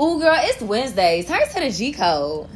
[0.00, 1.26] Ooh, girl, it's Wednesdays.
[1.26, 2.48] Turn to the G code.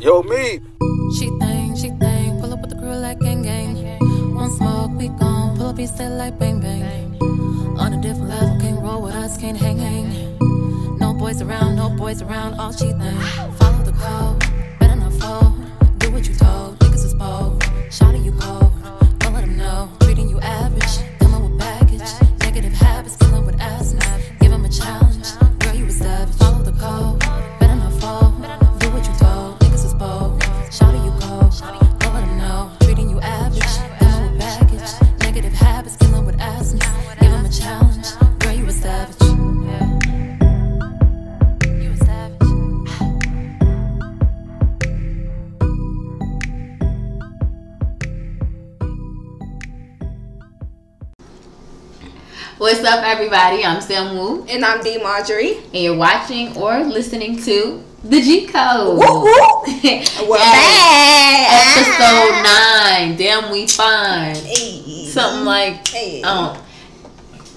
[0.00, 0.60] Yo, me.
[1.16, 3.74] She think, she think, pull up with the crew like gang gang.
[4.34, 7.16] One smoke, we gon' pull up, he still like bang bang.
[7.78, 10.37] On a different level, can't roll with us, can't hang hang.
[11.18, 13.20] Boys around, no boys around, all she think.
[13.58, 14.38] Follow the code,
[14.78, 15.98] better not fold.
[15.98, 17.62] Do what you told, niggas is bold.
[17.90, 18.72] Shout you cold,
[19.18, 19.90] don't let them know.
[20.00, 20.77] Treating you average,
[52.88, 53.64] up, everybody?
[53.64, 55.58] I'm Sam Wu, And I'm D Marjorie.
[55.58, 58.98] and you're watching or listening to the G Code.
[58.98, 59.32] Woo woo.
[60.28, 61.76] We're back.
[61.76, 63.16] Episode nine.
[63.16, 64.34] Damn, we fine.
[64.36, 65.06] Hey.
[65.06, 66.22] Something like Hey.
[66.22, 66.56] um,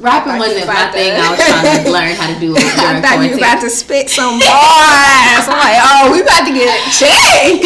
[0.02, 1.12] rapping I wasn't my about thing.
[1.14, 3.70] I was trying to learn how to do it I thought you were about to
[3.70, 5.48] spit some bars.
[5.48, 7.62] I'm like, oh, we about to get checked.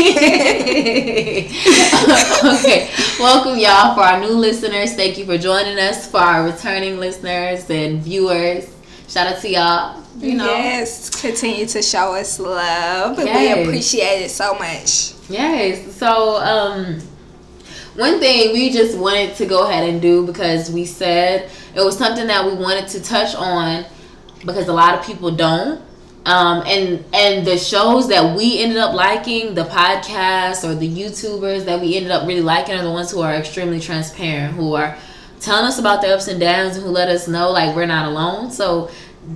[2.59, 4.93] okay, welcome y'all for our new listeners.
[4.93, 6.09] Thank you for joining us.
[6.09, 8.73] For our returning listeners and viewers,
[9.07, 10.03] shout out to y'all.
[10.17, 13.19] You know, Yes, continue to show us love.
[13.19, 13.57] Yes.
[13.57, 15.13] We appreciate it so much.
[15.29, 15.93] Yes.
[15.95, 17.01] So, um,
[17.95, 21.97] one thing we just wanted to go ahead and do because we said it was
[21.97, 23.85] something that we wanted to touch on
[24.45, 25.81] because a lot of people don't.
[26.25, 31.65] Um, and and the shows that we ended up liking, the podcasts or the YouTubers
[31.65, 34.97] that we ended up really liking are the ones who are extremely transparent, who are
[35.39, 38.07] telling us about their ups and downs, and who let us know like we're not
[38.07, 38.49] alone.
[38.49, 38.89] So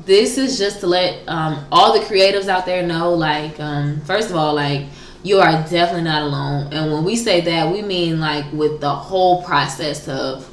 [0.05, 4.31] this is just to let um, all the creatives out there know, like, um, first
[4.31, 4.87] of all, like
[5.21, 6.73] you are definitely not alone.
[6.73, 10.48] And when we say that, we mean like with the whole process of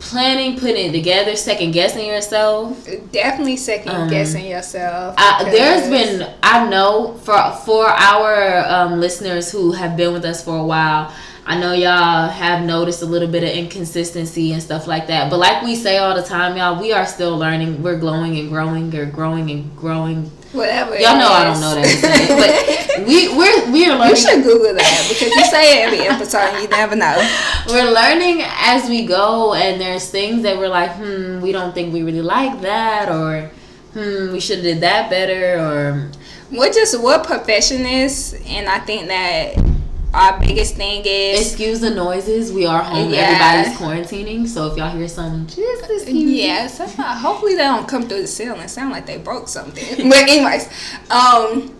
[0.00, 2.88] planning, putting it together, second guessing yourself.
[3.12, 5.14] Definitely second Um, guessing yourself.
[5.18, 10.44] I, there's been I know for for our um, listeners who have been with us
[10.44, 11.12] for a while.
[11.46, 15.30] I know y'all have noticed a little bit of inconsistency and stuff like that.
[15.30, 17.82] But like we say all the time, y'all, we are still learning.
[17.82, 20.30] We're glowing and growing, We're growing and growing.
[20.52, 20.96] Whatever.
[20.98, 25.06] Y'all know I don't know that, but we we're we are You should Google that
[25.08, 27.16] because you say it every episode and you never know.
[27.68, 31.92] we're learning as we go and there's things that we're like hmm we don't think
[31.92, 33.50] we really like that or
[33.94, 36.10] hmm we should have did that better or
[36.50, 39.54] We're just we're perfectionists, and I think that
[40.14, 43.20] our biggest thing is excuse the noises we are home Yeah.
[43.20, 46.86] everybody's quarantining so if y'all hear some just excuse Yes, uh,
[47.16, 48.60] hopefully they don't come through the ceiling.
[48.60, 50.08] And sound like they broke something.
[50.08, 50.68] but anyways,
[51.10, 51.74] um,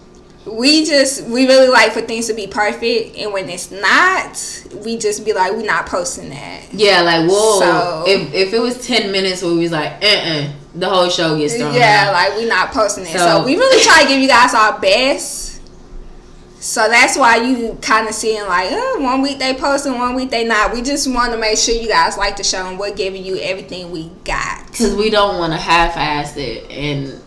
[0.47, 4.99] we just we really like for things to be perfect, and when it's not, we
[4.99, 6.63] just be like, we're not posting that.
[6.73, 10.49] yeah like whoa So- if, if it was 10 minutes where we was like uh-uh
[10.75, 12.13] the whole show gets thrown Yeah, out.
[12.13, 13.09] like we're not posting it.
[13.13, 15.48] So, So- we really try to give you guys our best.
[16.61, 20.31] So that's why you kind of seeing like, oh, one week they posting, one week
[20.31, 20.73] they not.
[20.73, 23.39] We just want to make sure you guys like the show and we're giving you
[23.39, 24.67] everything we got.
[24.67, 27.21] because we don't want to half-ass it and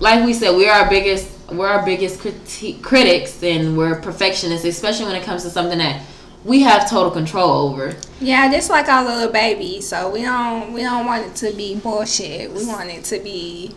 [0.00, 5.06] like we said we're our biggest we're our biggest criti- critics and we're perfectionists especially
[5.06, 6.02] when it comes to something that
[6.44, 9.80] we have total control over Yeah, just like our little baby.
[9.80, 12.52] So we don't we don't want it to be bullshit.
[12.52, 13.74] We want it to be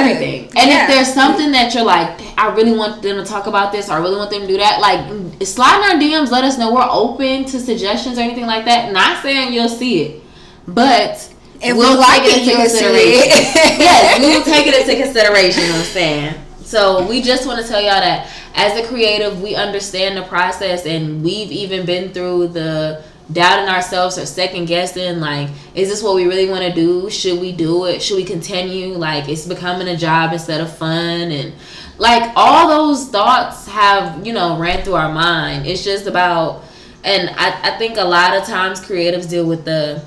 [0.00, 0.82] everything and Yeah.
[0.82, 3.92] if there's something that you're like i really want them to talk about this or
[3.92, 5.00] i really want them to do that like
[5.46, 8.92] slide in our dms let us know we're open to suggestions or anything like that
[8.92, 10.22] not saying you'll see it
[10.66, 11.28] but
[11.64, 13.30] if we'll we like take it, you'll consideration
[13.78, 15.62] yes, we will take it into consideration.
[15.62, 16.34] you know what I'm saying.
[16.64, 20.86] So we just want to tell y'all that as a creative, we understand the process,
[20.86, 25.20] and we've even been through the doubting ourselves or second guessing.
[25.20, 27.10] Like, is this what we really want to do?
[27.10, 28.02] Should we do it?
[28.02, 28.94] Should we continue?
[28.94, 31.54] Like, it's becoming a job instead of fun, and
[31.98, 35.66] like all those thoughts have you know ran through our mind.
[35.66, 36.64] It's just about,
[37.04, 40.04] and I, I think a lot of times creatives deal with the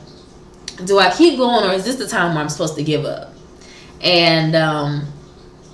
[0.84, 3.34] do I keep going or is this the time where I'm supposed to give up?
[4.02, 5.08] And um,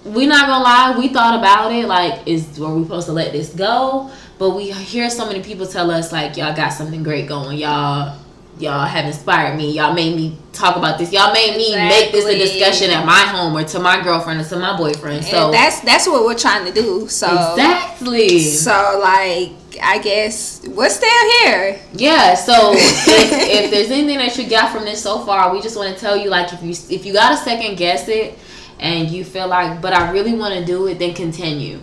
[0.05, 1.87] we not gonna lie, we thought about it.
[1.87, 4.11] Like, is were we supposed to let this go?
[4.41, 7.59] But we hear so many people tell us like, y'all got something great going.
[7.59, 8.17] Y'all
[8.57, 9.71] y'all have inspired me.
[9.73, 11.13] Y'all made me talk about this.
[11.13, 14.43] Y'all made me make this a discussion at my home or to my girlfriend or
[14.45, 15.25] to my boyfriend.
[15.25, 17.07] So and that's that's what we're trying to do.
[17.07, 18.39] So exactly.
[18.39, 21.79] so like I guess we're still here.
[21.93, 25.77] Yeah, so if, if there's anything that you got from this so far, we just
[25.77, 28.39] want to tell you like if you if you got to second guess it
[28.79, 31.79] and you feel like but I really want to do it, then continue.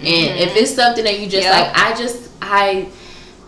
[0.00, 0.58] And if mm-hmm.
[0.58, 1.52] it's something that you just Yep.
[1.52, 2.88] like I just I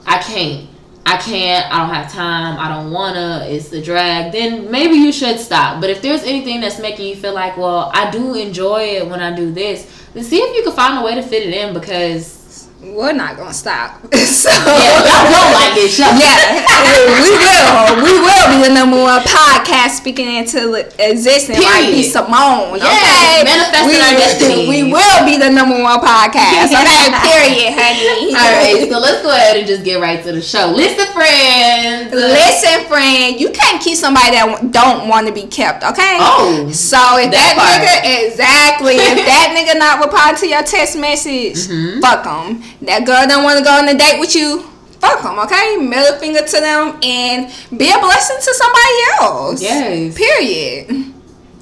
[0.06, 0.68] I can't.
[1.04, 5.12] I can't, I don't have time, I don't wanna, it's a drag, then maybe you
[5.12, 5.80] should stop.
[5.80, 9.20] But if there's anything that's making you feel like, well, I do enjoy it when
[9.20, 11.74] I do this, then see if you can find a way to fit it in
[11.74, 12.41] because
[12.82, 14.02] We're not gonna stop.
[14.12, 16.02] so yeah, y'all don't like this show.
[16.18, 16.66] Yeah,
[17.22, 18.02] we will.
[18.02, 21.94] We will be the number one podcast speaking into existence like Period.
[21.94, 22.82] be Simone.
[22.82, 24.68] Yes, okay, manifesting we, our destiny.
[24.68, 26.74] We will be the number one podcast.
[26.74, 28.34] Okay, period, honey.
[28.34, 30.66] All right, so let's go ahead and just get right to the show.
[30.74, 32.12] Listen, friends.
[32.12, 35.84] Listen, friend, you can't keep somebody that don't want to be kept.
[35.84, 36.18] Okay.
[36.18, 40.98] Oh, So if That that, nigga exactly, if that nigga not reply to your text
[40.98, 42.00] message, Mm-hmm.
[42.00, 42.62] fuck him.
[42.82, 44.62] That girl don't want to go on a date with you.
[44.98, 45.76] Fuck them, okay?
[45.76, 47.46] Middle finger to them and
[47.76, 49.62] be a blessing to somebody else.
[49.62, 50.16] Yes.
[50.16, 51.12] Period.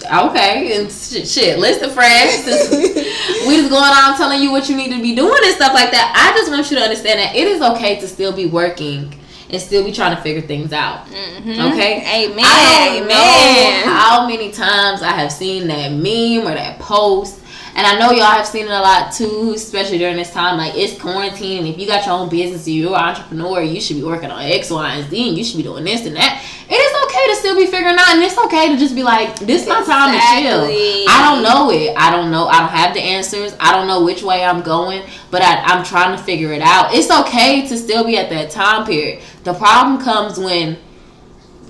[0.05, 1.59] okay, and shit, shit.
[1.59, 2.45] List of friends.
[3.47, 5.91] we just going on telling you what you need to be doing and stuff like
[5.91, 6.13] that.
[6.17, 9.15] I just want you to understand that it is okay to still be working
[9.51, 11.07] and still be trying to figure things out.
[11.07, 11.73] Mm-hmm.
[11.73, 12.27] Okay.
[12.27, 12.45] Amen.
[12.47, 13.87] I don't Amen.
[13.87, 17.40] know how many times I have seen that meme or that post.
[17.75, 20.59] And I know y'all have seen it a lot too, especially during this time.
[20.59, 23.97] Like it's quarantine, and if you got your own business, you're an entrepreneur, you should
[23.97, 26.45] be working on X, Y, and Z, and you should be doing this and that.
[26.69, 29.39] It is okay to still be figuring out, and it's okay to just be like,
[29.41, 30.65] "This is my time to chill."
[31.09, 31.97] I don't know it.
[31.97, 32.47] I don't know.
[32.47, 33.55] I don't have the answers.
[33.61, 36.95] I don't know which way I'm going, but I, I'm trying to figure it out.
[36.95, 39.23] It's okay to still be at that time period.
[39.45, 40.79] The problem comes when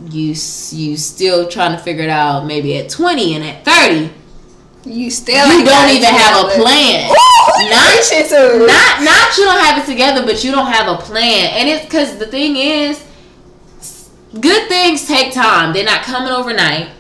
[0.08, 2.46] you you still trying to figure it out.
[2.46, 4.10] Maybe at 20 and at 30,
[4.84, 7.10] You still you don't even have a plan.
[7.10, 8.66] Ooh, Not-.
[8.66, 11.50] Not not you don't have it together, but you don't have a plan.
[11.54, 13.04] And it's because the thing is,
[14.40, 15.72] good things take time.
[15.74, 16.90] They're not coming overnight.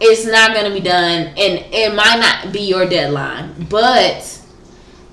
[0.00, 4.22] It's not gonna be done, and it might not be your deadline, but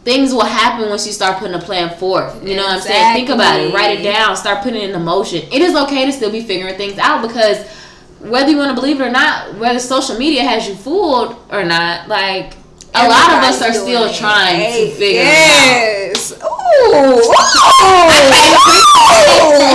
[0.04, 2.46] things will happen once you start putting a plan forth.
[2.48, 3.16] You know what I'm saying?
[3.16, 3.74] Think about it.
[3.74, 4.36] Write it down.
[4.38, 5.42] Start putting it into motion.
[5.52, 7.66] It is okay to still be figuring things out because
[8.30, 11.64] whether you want to believe it or not, whether social media has you fooled or
[11.64, 12.56] not, like
[12.94, 14.16] a lot of us are still it.
[14.16, 16.12] trying Hey, to figure it out.
[16.16, 16.34] yes.
[16.44, 17.22] Ooh.
[17.84, 19.66] Ooh.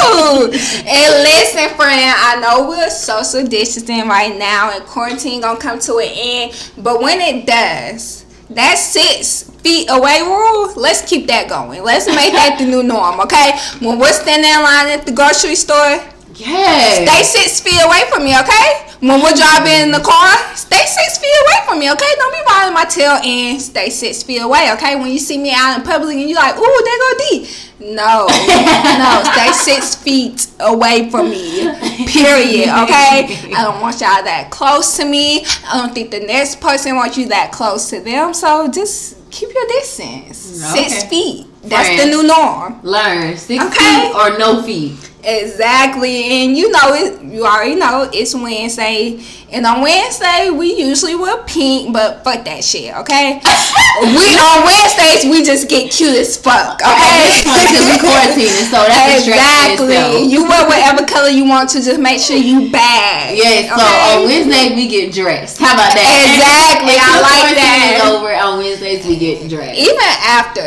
[0.00, 0.50] Ooh.
[0.90, 5.98] And listen, friend, I know we're social distancing right now and quarantine gonna come to
[5.98, 11.82] an end, but when it does, that six feet away rule, let's keep that going.
[11.82, 13.52] Let's make that the new norm, okay?
[13.80, 16.00] When we're standing in line at the grocery store,
[16.40, 17.04] Yes.
[17.08, 18.86] Stay six feet away from me, okay?
[19.00, 22.06] When we're driving in the car, stay six feet away from me, okay?
[22.16, 24.96] Don't be riding my tail and stay six feet away, okay?
[24.96, 27.48] When you see me out in public and you're like, ooh, there go D.
[27.94, 31.62] No, no, stay six feet away from me,
[32.06, 33.24] period, okay?
[33.56, 35.44] I don't want y'all that close to me.
[35.66, 39.48] I don't think the next person wants you that close to them, so just keep
[39.54, 40.36] your distance.
[40.36, 41.46] Six feet.
[41.62, 42.80] That's the new norm.
[42.82, 44.08] Learn six Okay.
[44.08, 45.09] feet or no feet.
[45.22, 47.20] Exactly, and you know it.
[47.22, 49.20] You already know it's Wednesday,
[49.52, 53.36] and on Wednesday we usually wear pink, but fuck that shit, okay?
[54.00, 57.44] we on Wednesdays we just get cute as fuck, okay?
[57.70, 60.32] Because we quarantining, so that's a stress in exactly.
[60.32, 63.36] You wear whatever color you want to, just make sure you bag.
[63.36, 64.16] Yeah, so okay?
[64.16, 65.58] on Wednesday we get dressed.
[65.58, 66.08] How about that?
[66.32, 68.00] Exactly, I Until like that.
[68.00, 69.78] is over on Wednesdays we get dressed.
[69.78, 70.64] even after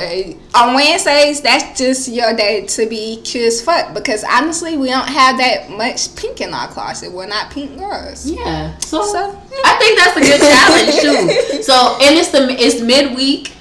[0.56, 5.08] on Wednesdays, that's just your day to be cute as fuck because honestly, we don't
[5.08, 7.12] have that much pink in our closet.
[7.12, 8.30] We're not pink girls.
[8.30, 8.78] Yeah.
[8.78, 11.64] So, So, I think that's a good challenge too.
[11.64, 13.52] So and it's the it's midweek.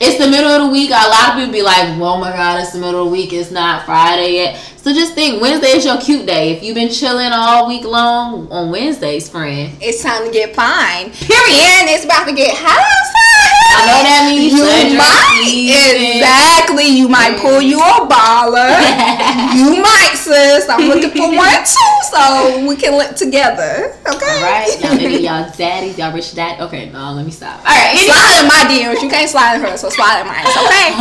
[0.00, 0.90] It's the middle of the week.
[0.90, 3.32] A lot of people be like, "Oh my God, it's the middle of the week.
[3.32, 6.52] It's not Friday yet." So just think, Wednesday is your cute day.
[6.52, 11.10] If you've been chilling all week long on Wednesdays, friend, it's time to get fine.
[11.12, 11.80] Period.
[11.80, 13.33] And it's about to get hot outside.
[13.74, 14.62] I know that means you
[14.94, 16.86] might exactly.
[16.86, 18.70] You might pull you a baller.
[19.58, 20.68] you might, sis.
[20.68, 23.96] I'm looking for one too, so we can look together.
[24.06, 24.30] Okay.
[24.30, 26.60] All right, y'all maybe y'all daddies, y'all rich dad.
[26.60, 27.58] Okay, no, let me stop.
[27.58, 28.14] All right, anyway.
[28.14, 29.02] Slide in my DMs.
[29.02, 30.46] You can't slide in hers, so slide in mine.
[30.46, 30.94] Okay.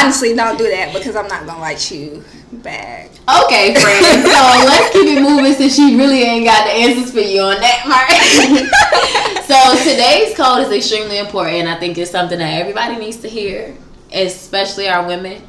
[0.00, 2.24] Honestly, don't do that because I'm not gonna write you
[2.64, 3.10] back.
[3.44, 4.24] Okay, friend.
[4.24, 7.60] So let's keep it moving since she really ain't got the answers for you on
[7.60, 9.35] that part.
[9.46, 11.68] So today's code is extremely important.
[11.68, 13.76] I think it's something that everybody needs to hear,
[14.12, 15.42] especially our women.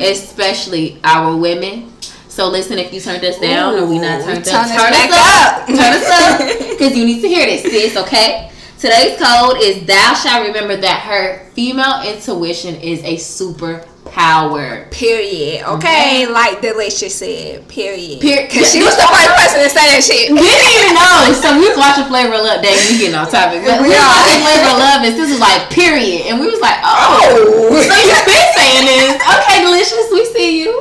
[0.00, 1.92] Especially our women.
[2.28, 4.76] So listen, if you turned us down or we not Ooh, turned turn up, us
[4.76, 5.66] turn us up, up.
[5.66, 7.96] turn us up, because you need to hear this, sis.
[7.96, 8.50] Okay.
[8.78, 13.18] Today's code is thou shalt remember that her female intuition is a
[14.10, 14.90] superpower.
[14.90, 15.64] Period.
[15.66, 17.66] Okay, like Deelishis said.
[17.68, 18.20] Period.
[18.20, 18.48] Period.
[18.48, 20.30] Because she was the first person to say that shit.
[20.30, 21.32] We didn't even know.
[21.34, 22.62] So we was watching Flavor of Love.
[22.62, 23.62] Dang, we getting off topic.
[23.64, 26.46] But we We was watching Flavor of Love, and this was like period, and we
[26.50, 27.22] was like, oh.
[27.22, 27.80] Oh.
[27.80, 29.14] So you've been saying this.
[29.22, 30.08] Okay, Deelishis.
[30.12, 30.72] We see you.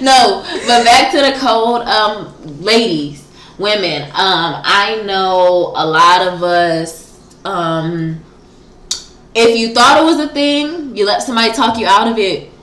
[0.04, 1.86] no, but back to the code.
[1.86, 3.26] Um, ladies,
[3.58, 4.02] women.
[4.14, 7.04] Um, I know a lot of us.
[7.44, 8.24] Um,
[9.34, 12.53] if you thought it was a thing, you let somebody talk you out of it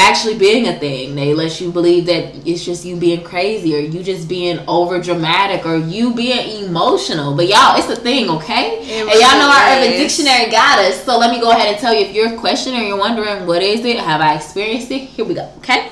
[0.00, 1.14] actually being a thing.
[1.14, 5.00] They let you believe that it's just you being crazy or you just being over
[5.00, 7.36] dramatic or you being emotional.
[7.36, 8.80] But y'all, it's a thing, okay?
[8.80, 9.90] It and y'all know our Urban.
[9.98, 11.04] Dictionary got us.
[11.04, 13.62] So let me go ahead and tell you if you're questioning or you're wondering what
[13.62, 15.00] is it, have I experienced it?
[15.00, 15.90] Here we go, okay?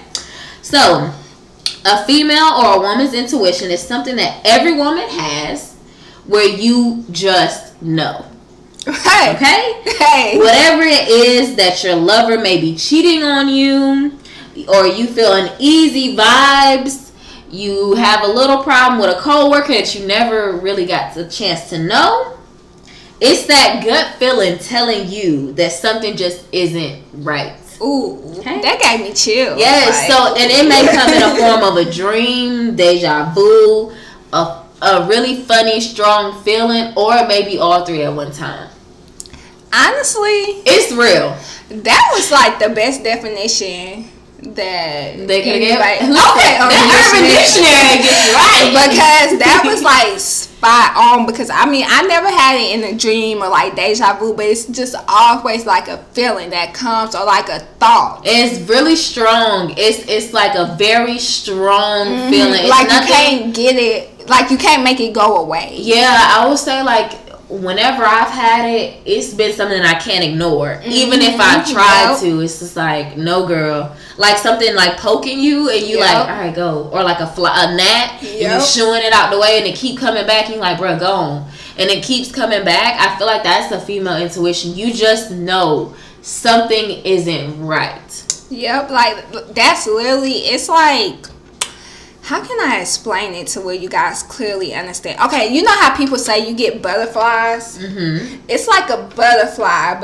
[0.63, 1.13] So,
[1.85, 5.77] a female or a woman's intuition is something that every woman has
[6.27, 8.25] where you just know.
[8.93, 9.35] Hey.
[9.35, 9.83] Okay?
[9.99, 10.39] Hey.
[10.39, 14.19] Whatever it is that your lover may be cheating on you,
[14.69, 17.13] or you feel uneasy vibes,
[17.51, 21.71] you have a little problem with a coworker that you never really got the chance
[21.71, 22.39] to know.
[23.21, 27.57] It's that gut feeling telling you that something just isn't right.
[27.81, 28.23] Ooh.
[28.39, 28.61] Okay.
[28.61, 29.59] That gave me chills.
[29.59, 33.93] Yes, Like, so and it may come in a form of a dream, deja vu,
[34.33, 38.69] a, a really funny, strong feeling, or it may be all three at one time.
[39.73, 41.37] Honestly, It's real.
[41.83, 44.09] that was like the best definition
[44.55, 47.35] that They could get Okay, the Urban Dictionary.
[47.35, 52.55] Dictionary gets right because that was like spot on because I mean I never had
[52.57, 56.51] it in a dream or like deja vu but it's just always like a feeling
[56.51, 59.75] that comes or like a thought It's really strong.
[59.77, 62.63] It's it's like a very strong feeling.
[62.63, 62.69] It's Mm-hmm.
[62.71, 66.47] like nothing- you can't get it like you can't make it go away Yeah, I
[66.49, 67.13] would say like
[67.49, 70.69] whenever I've had it, it's been something I can't ignore.
[70.77, 70.91] Mm-hmm.
[70.91, 72.21] Even if I try yep.
[72.21, 73.95] to, it's just like no girl.
[74.19, 76.07] Like something like poking you and you Yep.
[76.07, 76.89] like, all right, go.
[76.93, 78.63] Or like a fly, a gnat, and you Yep.
[78.63, 80.47] shooing it out the way and it keep coming back.
[80.47, 81.51] And you like, bro, go on.
[81.79, 83.01] And it keeps coming back.
[83.01, 84.75] I feel like that's the female intuition.
[84.75, 88.25] You just know something isn't right.
[88.51, 89.17] yep like
[89.55, 91.27] that's literally it's like
[92.29, 95.19] how can I explain it to where you guys clearly understand?
[95.21, 97.79] Okay, you know how people say you get butterflies?
[97.79, 98.41] Mm-hmm.
[98.49, 99.95] it's like a butterfly,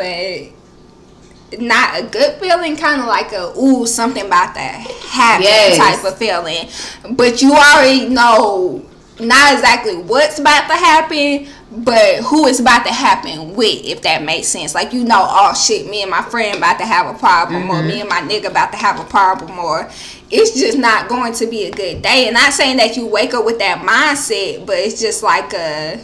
[1.50, 5.76] but not a good feeling, kind of like a ooh something about that happen Yes.
[5.76, 6.68] type of feeling.
[7.14, 8.86] But you already know
[9.20, 14.22] not exactly what's about to happen, but who is about to happen with, if that
[14.22, 14.74] makes sense.
[14.74, 17.82] Like you know, oh shit, me and my friend about to have a problem, or
[17.82, 19.90] me and my nigga about to have a problem, or
[20.30, 22.26] it's just not going to be a good day.
[22.26, 26.00] And not saying that you wake up with that mindset, but it's just like a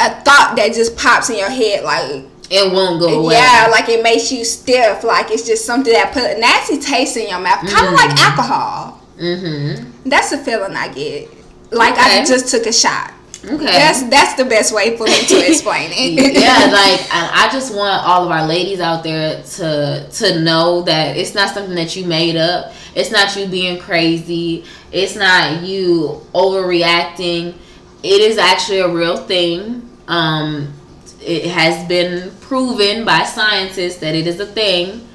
[0.00, 3.34] a thought that just pops in your head like It won't go away.
[3.34, 7.16] yeah like it makes you stiff like it's just something that put a nasty taste
[7.16, 10.08] in your mouth kind of like alcohol Mm-hmm.
[10.10, 11.28] that's the feeling i get
[11.70, 12.22] like Okay.
[12.22, 13.12] i just took a shot
[13.44, 13.64] Okay.
[13.64, 17.74] that's that's the best way for me to explain it yeah, like I I just
[17.74, 21.94] want all of our ladies out there to to know that it's not something that
[21.94, 22.72] you made up.
[22.94, 24.64] It's not you being crazy.
[24.92, 27.54] It's not you overreacting.
[28.02, 29.88] It is actually a real thing.
[30.08, 30.72] Um,
[31.20, 35.06] it has been proven by scientists that it is a thing.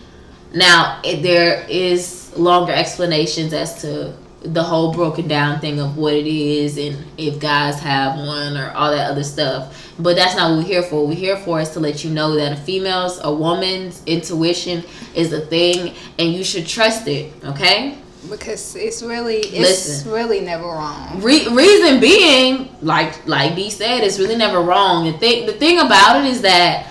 [0.54, 6.14] Now, it, there is longer explanations as to the whole broken down thing of what
[6.14, 9.94] it is and if guys have one or all that other stuff.
[10.00, 11.06] But that's not what we're here for.
[11.06, 15.34] We're here for is to let you know that a female's, a woman's intuition is
[15.34, 17.98] a thing and you should trust it, okay?
[18.30, 20.12] because it's really it's Listen.
[20.12, 25.06] really never wrong Re- reason being, like like D said, it's really never wrong.
[25.06, 26.88] The thing the thing about it is that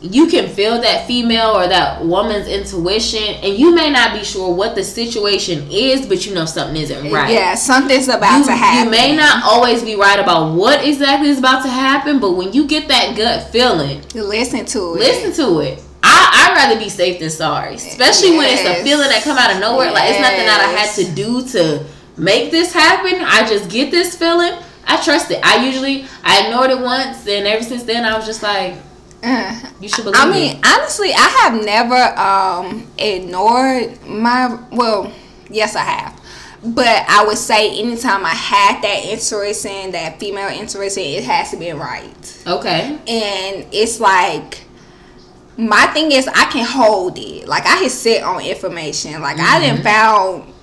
[0.00, 4.54] you can feel that female or that woman's intuition, and you may not be sure
[4.54, 7.32] what the situation is, but you know something isn't right.
[7.32, 11.28] yeah something's about You, to happen you may not always be right about what exactly
[11.30, 15.32] is about to happen, but when you get that gut feeling, listen to it listen
[15.44, 15.82] to it.
[16.02, 19.52] I I'd rather be safe than sorry, especially when it's a feeling that come out
[19.54, 19.90] of nowhere.
[19.90, 21.84] Like it's nothing that I had to do to
[22.16, 23.20] make this happen.
[23.24, 24.52] I just get this feeling.
[24.86, 25.40] I trust it.
[25.42, 28.74] I usually I ignored it once, and ever since then I was just like,
[29.24, 30.66] Uh, you should believe I mean, it.
[30.66, 35.12] honestly, I have never um ignored my well,
[35.50, 36.20] yes I have.
[36.66, 41.50] But I would say anytime I had that interest in that female intuition, it has
[41.50, 42.42] to be right.
[42.46, 42.98] Okay.
[43.06, 44.64] And it's like
[45.58, 47.46] my thing is I can hold it.
[47.46, 49.20] Like I can sit on information.
[49.20, 50.54] Like I didn't found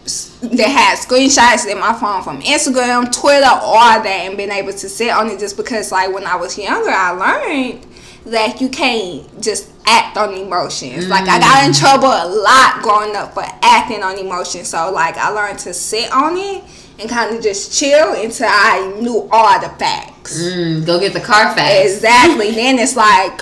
[0.41, 4.89] that had screenshots in my phone from Instagram, Twitter, all that, and been able to
[4.89, 7.85] sit on it just because, like, when I was younger, I learned
[8.25, 11.07] that you can't just act on emotions.
[11.07, 14.67] Like, I got in trouble a lot growing up for acting on emotions.
[14.69, 16.63] So, like, I learned to sit on it
[16.99, 20.41] and kind of just chill until I knew all the facts.
[20.41, 21.93] Mm, go get the Carfax.
[21.93, 22.51] Exactly.
[22.55, 23.41] then it's like,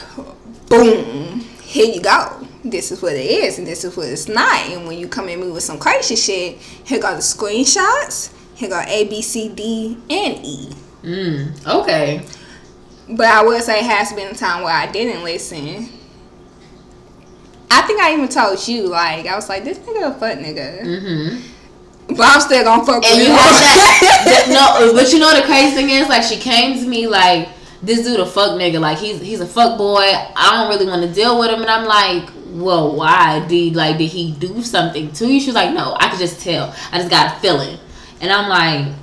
[0.67, 2.47] boom, here you go.
[2.63, 4.67] This is what it is, and this is what it's not.
[4.67, 8.33] And when you come at me with some crazy shit, here go the screenshots.
[8.55, 10.73] Here go A, B, C, D, and E.
[11.03, 12.25] Mm, okay.
[13.11, 15.89] But I will say, it has been a time where I didn't listen.
[17.71, 20.81] I think I even told you, like, I was like, this nigga a fuck nigga.
[20.81, 22.15] Mm-hmm.
[22.15, 23.37] But I'm still gonna fuck And with you him.
[23.37, 26.87] had that, that- no, but you know the crazy thing is, like, she came to
[26.87, 27.49] me like,
[27.81, 30.01] this dude a fuck nigga, like he's he's a fuck boy.
[30.03, 33.45] I don't really want to deal with him, and I'm like, well, why?
[33.47, 35.39] Did like did he do something to you?
[35.39, 36.75] She was like, no, I could just tell.
[36.91, 37.77] I just got a feeling,
[38.19, 38.93] and I'm like,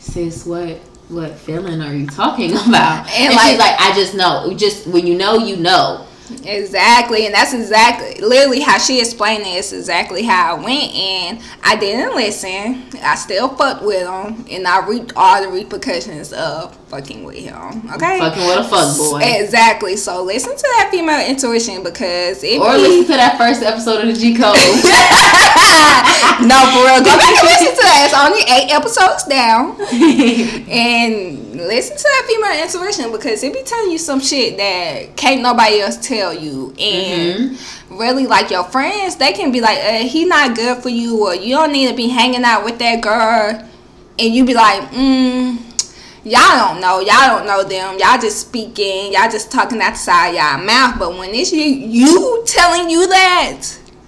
[0.00, 0.80] sis, what?
[1.10, 3.08] What feeling are you talking about?
[3.10, 4.52] And, And, like- she's like, I just know.
[4.56, 6.06] Just when you know, you know.
[6.44, 9.50] Exactly, and that's exactly literally how she explained it.
[9.58, 12.84] It's exactly how I went, and I didn't listen.
[13.02, 17.90] I still fucked with him, and I reaped all the repercussions of fucking with him.
[17.94, 19.20] Okay, Fucking with a fuck boy.
[19.22, 19.96] Exactly.
[19.96, 24.00] So listen to that female intuition because it Or be- listen to that first episode
[24.00, 24.56] of the G Code.
[26.46, 26.98] no, for real.
[27.04, 28.00] Go back and listen to that.
[28.06, 29.76] It's only eight episodes down.
[30.70, 35.42] and listen to that female intuition because it be telling you some shit that can't
[35.42, 36.74] nobody else tell you.
[36.78, 37.58] And
[37.90, 41.34] really, like your friends, they can be like, uh, he not good for you, or
[41.34, 43.66] you don't need to be hanging out with that girl.
[44.18, 45.56] And you be like, mm,
[46.24, 47.00] y'all don't know.
[47.00, 47.98] Y'all don't know them.
[47.98, 49.12] Y'all just speaking.
[49.12, 50.98] Y'all just talking outside y'all mouth.
[50.98, 53.62] But when it's you, you telling you that,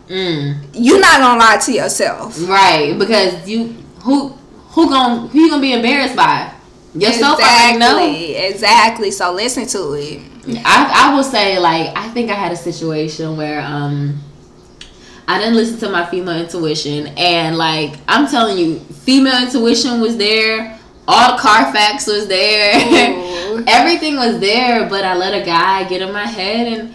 [0.09, 0.63] mm.
[0.75, 2.39] you not gonna lie to yourself.
[2.49, 3.69] Right, because you
[4.03, 4.29] who
[4.73, 6.53] who gon' who you gonna be embarrassed by?
[6.95, 7.39] Yourself.
[7.41, 9.11] Exactly, exactly.
[9.11, 10.21] So listen to it.
[10.65, 14.21] I I will say like I think I had a situation where um
[15.27, 20.17] I didn't listen to my female intuition and like I'm telling you, female intuition was
[20.17, 22.73] there, all the Carfax was there,
[23.69, 26.95] everything was there, but I let a guy get in my head and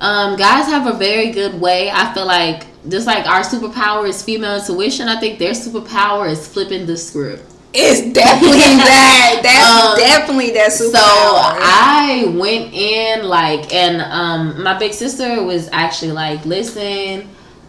[0.00, 1.90] um guys have a very good way.
[1.90, 6.48] I feel like just like our superpower is female intuition, I think their superpower is
[6.48, 7.52] flipping the script.
[7.78, 9.40] It's definitely that.
[9.42, 10.98] That's Um, definitely that So.
[10.98, 17.28] I went in like, and um, my big sister was actually like, "Listen,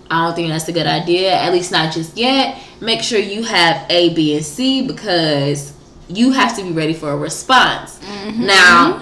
[0.10, 1.34] I don't think that's a good idea.
[1.34, 2.58] At least not just yet.
[2.80, 5.74] Make sure you have A, B, and C because
[6.08, 8.00] you have to be ready for a response."
[8.38, 9.02] Now,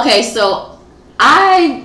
[0.00, 0.78] okay, so
[1.18, 1.83] I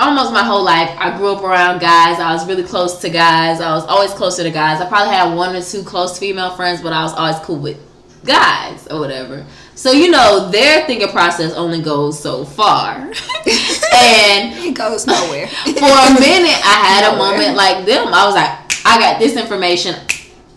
[0.00, 2.18] almost my whole life I grew up around guys.
[2.18, 3.60] I was really close to guys.
[3.60, 4.80] I was always closer to guys.
[4.80, 7.78] I probably had one or two close female friends, but I was always cool with
[8.24, 9.44] guys or whatever.
[9.74, 13.12] So you know their thinking process only goes so far, and
[13.44, 15.46] it goes nowhere.
[15.64, 18.08] for a minute I had a moment like them.
[18.08, 19.94] I was like, I got this information.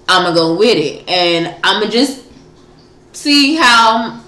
[0.07, 2.23] I'm gonna go with it, and I'm gonna just
[3.13, 4.22] see how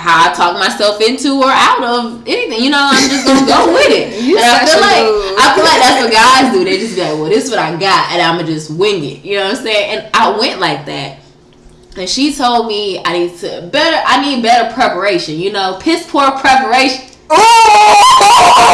[0.00, 2.64] how I talk myself into or out of anything.
[2.64, 4.22] You know, I'm just gonna go with it.
[4.24, 5.06] You and I feel like.
[5.36, 6.64] I feel like that's what guys do.
[6.64, 9.04] They just be like, "Well, this is what I got," and I'm gonna just wing
[9.04, 9.24] it.
[9.24, 9.98] You know what I'm saying?
[9.98, 11.18] And I went like that.
[11.96, 14.00] And she told me I need to better.
[14.06, 15.36] I need better preparation.
[15.38, 17.06] You know, piss poor preparation.
[17.30, 17.36] Oh,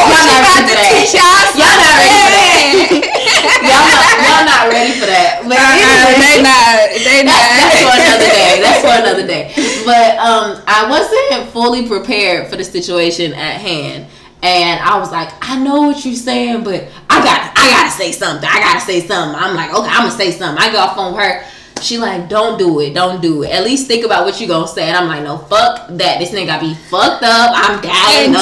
[0.07, 1.13] Y'all not ready for that.
[1.13, 2.57] y'all not ready for that.
[3.69, 5.45] y'all, not, y'all not ready for that.
[5.45, 6.77] But uh-uh, anyway, they not.
[7.05, 7.37] They not.
[7.37, 8.53] that's, that's for another day.
[8.65, 9.45] That's for another day.
[9.87, 14.07] But um, I wasn't fully prepared for the situation at hand,
[14.43, 18.13] and I was like, I know what you're saying, but I got, I gotta say
[18.13, 18.49] something.
[18.49, 19.41] I gotta say something.
[19.41, 20.63] I'm like, okay, I'm gonna say something.
[20.63, 21.45] I got off on her.
[21.83, 23.51] She like, don't do it, don't do it.
[23.51, 24.89] At least think about what you gonna say.
[24.89, 26.19] And I'm like, no, fuck that.
[26.19, 27.53] This nigga got be fucked up.
[27.55, 28.35] I'm dialing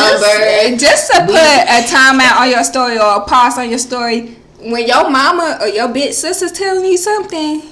[0.66, 3.78] And just, just to put a timeout on your story or a pause on your
[3.78, 7.62] story, when your mama or your bitch sister's telling you something,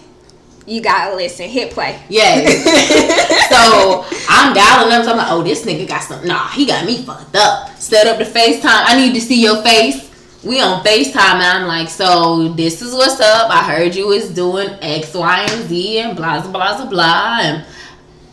[0.67, 1.49] you gotta listen.
[1.49, 2.01] Hit play.
[2.09, 2.37] Yeah.
[3.49, 5.09] so I'm dialing numbers.
[5.09, 6.29] I'm like, oh, this nigga got something.
[6.29, 7.71] Nah, he got me fucked up.
[7.77, 8.63] Set up the FaceTime.
[8.65, 10.11] I need to see your face.
[10.45, 13.51] We on FaceTime and I'm like, so this is what's up.
[13.51, 17.39] I heard you was doing X, Y, and Z and blah blah blah blah.
[17.41, 17.67] And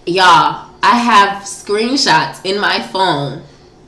[0.06, 3.44] y'all, I have screenshots in my phone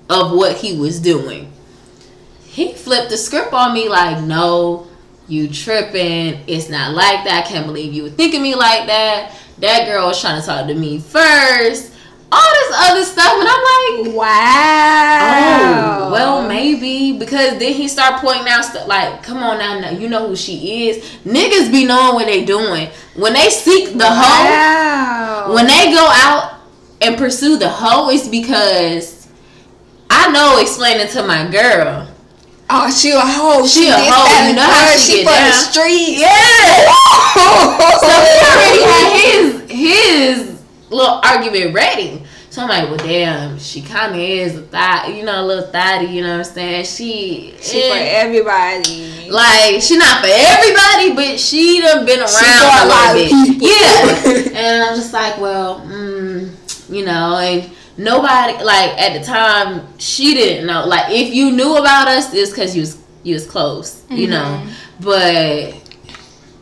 [0.10, 1.52] of what he was doing.
[2.44, 4.88] He flipped the script on me like, no,
[5.28, 6.44] you tripping.
[6.48, 7.44] It's not like that.
[7.46, 9.34] I can't believe you would think of me like that.
[9.60, 11.94] That girl was trying to talk to me first.
[12.34, 13.34] All this other stuff.
[13.34, 16.08] And I'm like, Wow.
[16.08, 19.90] oh, well, maybe, because then he start pointing out stuff like, come on now, now,
[19.92, 21.04] you know who she is.
[21.26, 24.50] Niggas be knowing what they doing when they seek the hoe.
[24.50, 25.54] Wow.
[25.54, 26.60] When they go out
[27.02, 29.28] and pursue the hoe, it's because
[30.10, 32.08] I know explaining to my girl.
[32.74, 33.66] Oh, she a hoe.
[33.68, 34.48] She a this, hoe.
[34.48, 35.00] You know how third.
[35.00, 35.54] she get for the down.
[35.54, 36.18] street.
[38.00, 42.24] So he already had his his little argument ready.
[42.50, 45.72] So I'm like, well, damn, she kind of is a thought, you know, a little
[45.72, 46.84] thotty, you know what I'm saying?
[46.84, 49.30] She, She for everybody.
[49.30, 53.32] like, she not for everybody, but she done been around a a lot of bit.
[53.32, 53.68] people.
[53.70, 54.60] Yeah.
[54.60, 56.50] and I'm just like, well, mm,
[56.94, 57.72] you know, and
[58.04, 60.86] nobody, like, at the time, she didn't know.
[60.86, 64.68] Like, if you knew about us, it's because you was, you was close, you know?
[65.00, 65.82] But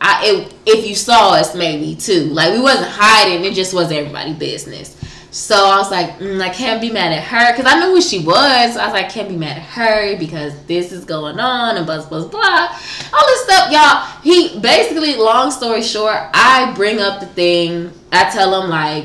[0.00, 2.24] I it, if you saw us maybe too.
[2.26, 4.96] Like we wasn't hiding, it just was everybody business.
[5.32, 8.00] So I was like, mm, I can't be mad at her because I knew who
[8.00, 8.74] she was.
[8.74, 11.86] So I was like, can't be mad at her because this is going on and
[11.86, 12.78] blah blah blah,
[13.12, 14.22] all this stuff, y'all.
[14.22, 17.92] He basically, long story short, I bring up the thing.
[18.10, 19.04] I tell him like,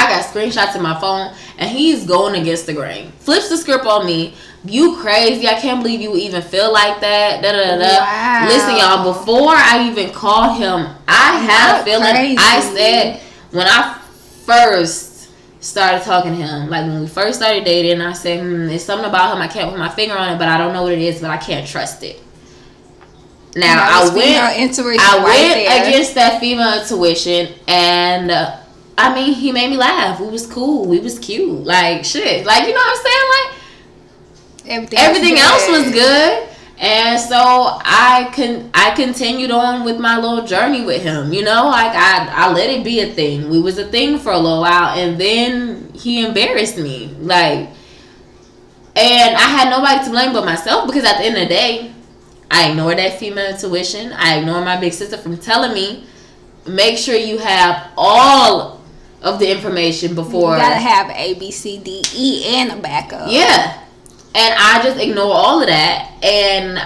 [0.00, 3.12] I got screenshots in my phone, and he's going against the grain.
[3.20, 4.34] Flips the script on me.
[4.64, 5.46] You crazy?
[5.46, 7.42] I can't believe you even feel like that.
[7.42, 7.76] Da da da.
[7.78, 7.98] da.
[7.98, 8.46] Wow.
[8.48, 9.12] Listen, y'all.
[9.12, 12.36] Before I even called him, I had a feeling.
[12.38, 13.20] I said
[13.52, 13.98] when I
[14.44, 18.84] first started talking to him, like when we first started dating, I said, hmm, "There's
[18.84, 19.42] something about him.
[19.42, 21.30] I can't put my finger on it, but I don't know what it is, but
[21.30, 22.20] I can't trust it."
[23.56, 25.00] Now I was female went.
[25.00, 28.56] I right went against that female intuition, and uh,
[28.98, 30.20] I mean, he made me laugh.
[30.20, 30.86] We was cool.
[30.86, 31.64] We was cute.
[31.64, 32.44] Like shit.
[32.44, 33.30] Like you know what I'm saying?
[33.34, 33.60] Like
[34.70, 36.48] Everything, everything else was good.
[36.78, 41.32] And so I can I continued on with my little journey with him.
[41.32, 43.50] You know, like I I let it be a thing.
[43.50, 47.14] We was a thing for a little while, and then he embarrassed me.
[47.20, 47.68] Like,
[48.96, 51.92] and I had nobody to blame but myself because at the end of the day,
[52.50, 54.12] I ignored that female intuition.
[54.12, 56.06] I ignored my big sister from telling me,
[56.66, 58.79] make sure you have all
[59.22, 60.52] of the information before.
[60.52, 63.30] You gotta have A, B, C, D, E, and a backup.
[63.30, 63.84] Yeah.
[64.34, 66.12] And I just ignore all of that.
[66.22, 66.78] And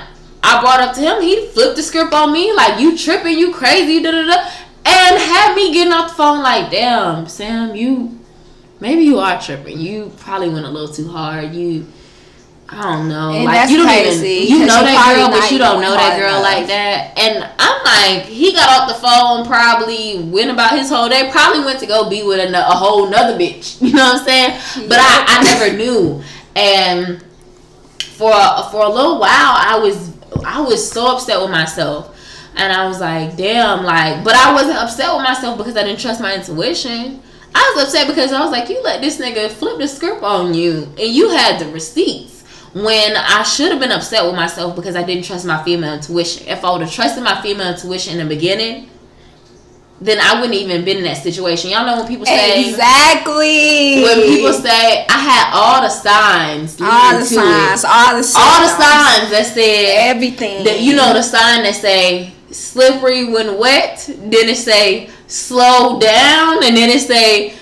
[0.43, 3.53] I brought up to him, he flipped the script on me, like, you tripping, you
[3.53, 4.51] crazy, da da da.
[4.87, 8.19] And had me getting off the phone, like, damn, Sam, you,
[8.81, 9.79] maybe you are tripping.
[9.79, 11.55] You probably went a little too hard.
[11.55, 11.87] You,
[12.69, 13.31] I don't know.
[13.31, 16.19] And like, you don't crazy, even, you know that girl, but you don't know that
[16.19, 16.43] girl enough.
[16.43, 17.13] like that.
[17.19, 21.65] And I'm like, he got off the phone, probably went about his whole day, probably
[21.65, 23.81] went to go be with a, a whole nother bitch.
[23.85, 24.89] You know what I'm saying?
[24.89, 26.23] But I, I never knew.
[26.57, 27.23] And
[28.01, 28.33] for
[28.71, 30.13] for a little while I was
[30.45, 32.11] I was so upset with myself.
[32.57, 36.01] And I was like, damn, like but I wasn't upset with myself because I didn't
[36.01, 37.23] trust my intuition.
[37.55, 40.55] I was upset because I was like, you let this nigga flip the script on
[40.55, 42.34] you and you had the receipts.
[42.75, 46.49] When I should have been upset with myself because I didn't trust my female intuition.
[46.49, 48.91] If I would have trusted my female intuition in the beginning,
[50.01, 51.71] then I wouldn't even been in that situation.
[51.71, 54.03] Y'all know when people say Exactly.
[54.03, 57.89] when people say I had all the signs, all the signs, it.
[57.89, 60.65] all the all the signs that said everything.
[60.65, 66.65] that you know the sign that say slippery when wet, then it say slow down,
[66.65, 67.55] and then it say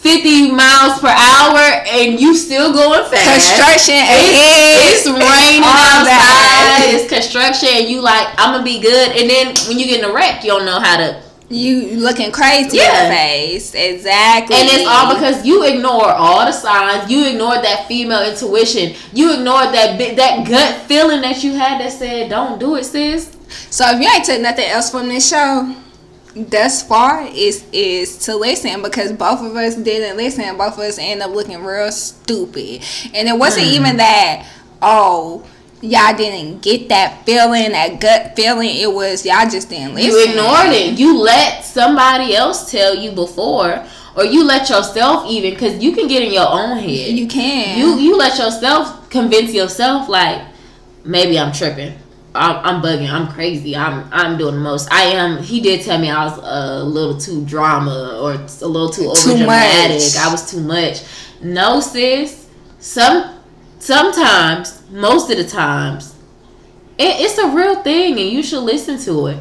[0.00, 1.58] fifty miles per hour,
[1.88, 3.28] and you still going fast.
[3.54, 6.94] construction It's, it's raining outside.
[6.94, 10.10] It's construction, and you like I'm gonna be good, and then when you get in
[10.10, 11.20] a wreck, you don't know how to
[11.52, 12.86] You looking crazy Yeah.
[12.86, 13.74] in the face.
[13.74, 14.54] Exactly.
[14.54, 17.10] And it's all because you ignore all the signs.
[17.10, 18.94] You ignored that female intuition.
[19.12, 23.30] You ignored that that gut feeling that you had that said, "Don't do it, sis."
[23.68, 25.74] So if you ain't took nothing else from this show
[26.36, 30.56] thus far is is to listen because both of us didn't listen.
[30.56, 32.82] Both of us end up looking real stupid.
[33.14, 33.74] And it wasn't Hmm.
[33.74, 34.46] even that
[34.82, 35.42] oh
[35.82, 38.70] y'all didn't get that feeling, that gut feeling.
[38.76, 40.10] It was y'all just didn't listen.
[40.12, 40.98] You ignored it.
[40.98, 43.82] You let somebody else tell you before,
[44.16, 47.12] or you let yourself even, because you can get in your own head.
[47.12, 47.78] You can.
[47.78, 50.42] you you let yourself convince yourself like
[51.04, 51.94] maybe I'm tripping.
[52.34, 53.10] I'm, I'm bugging.
[53.10, 53.76] I'm crazy.
[53.76, 54.92] I'm I'm doing the most.
[54.92, 55.42] I am.
[55.42, 59.36] He did tell me I was a little too drama or a little too over
[59.36, 60.16] dramatic.
[60.18, 61.02] I was too much.
[61.42, 62.48] No, sis.
[62.78, 63.40] Some
[63.78, 66.14] sometimes, most of the times,
[66.98, 69.38] it, it's a real thing, and you should listen to it.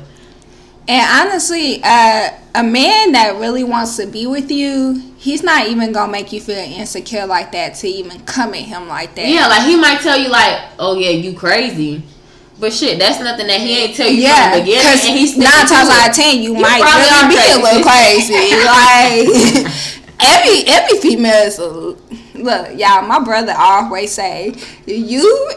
[0.88, 5.92] And honestly, uh, a man that really wants to be with you, he's not even
[5.92, 9.28] gonna make you feel insecure like that to even come at him like that.
[9.28, 12.02] Yeah, like he might tell you like, "Oh yeah, you crazy,"
[12.60, 14.84] but shit, that's nothing that he ain't tell you Yeah, from the beginning.
[14.84, 17.84] because and he's nine times out of ten, you, might probably really be a little
[17.84, 18.34] crazy.
[18.68, 21.70] like every every female is a,
[22.38, 23.02] look, y'all.
[23.08, 24.54] My brother always say,
[24.86, 25.52] you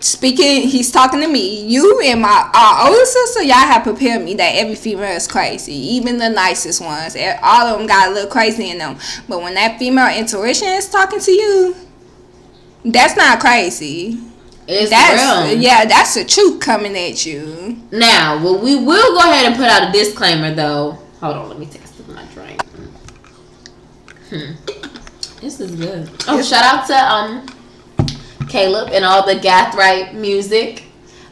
[0.00, 1.66] speaking, he's talking to me.
[1.66, 5.72] You and my our older sister, y'all have prepared me that every female is crazy,
[5.72, 7.16] even the nicest ones.
[7.42, 8.98] All of them got a little crazy in them.
[9.28, 11.76] But when that female intuition is talking to you,
[12.84, 14.29] that's not crazy.
[14.72, 15.60] It's That's real.
[15.60, 17.76] yeah, that's the truth coming at you.
[17.90, 20.98] Now, well, we will go ahead and put out a disclaimer, though.
[21.20, 22.62] Hold on, let me taste my drink.
[24.30, 24.52] Hmm.
[25.40, 26.08] This is good.
[26.28, 27.46] Oh, shout out to um
[28.48, 30.84] Caleb and all the Gathright music.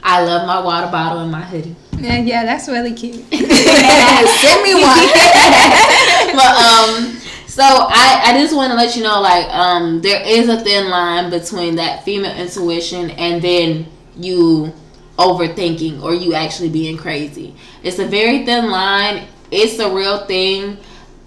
[0.02, 1.76] I love my water bottle and my hoodie.
[1.98, 3.16] Yeah, yeah, that's really cute.
[3.32, 4.98] Send me one.
[6.34, 7.17] but um
[7.58, 10.90] so I, I just want to let you know like um there is a thin
[10.90, 14.72] line between that female intuition and then you
[15.18, 17.56] overthinking or you actually being crazy.
[17.82, 19.26] It's a very thin line.
[19.50, 20.78] It's a real thing.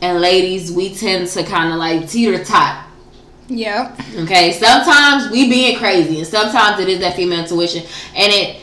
[0.02, 2.86] And ladies we tend to kind of like teeter tot
[3.50, 4.00] yep.
[4.20, 7.84] Okay, sometimes we being crazy, and sometimes it is that female intuition,
[8.16, 8.61] and it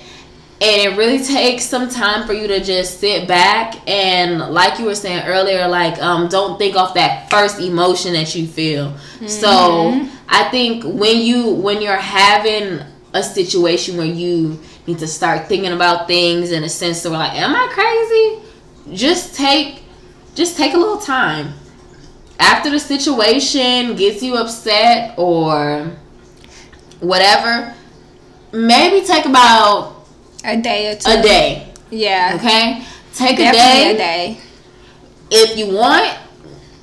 [0.60, 4.86] and it really takes some time for you to just sit back and, like you
[4.86, 8.96] were saying earlier, like um, don't think off that first emotion that you feel.
[9.28, 12.80] So I think when you when you're having
[13.14, 17.34] a situation where you need to start thinking about things in a sense of like,
[17.34, 18.96] am I crazy?
[18.96, 19.82] Just take
[20.34, 21.52] just take a little time
[22.40, 25.90] after the situation gets you upset or
[27.00, 27.74] whatever,
[28.52, 29.97] maybe take about
[30.48, 31.10] A day or two.
[31.10, 31.72] a day.
[31.90, 32.32] Yeah.
[32.36, 32.82] Okay?
[33.14, 33.94] Take a Definitely day.
[33.94, 34.40] a day.
[35.30, 36.08] If you want,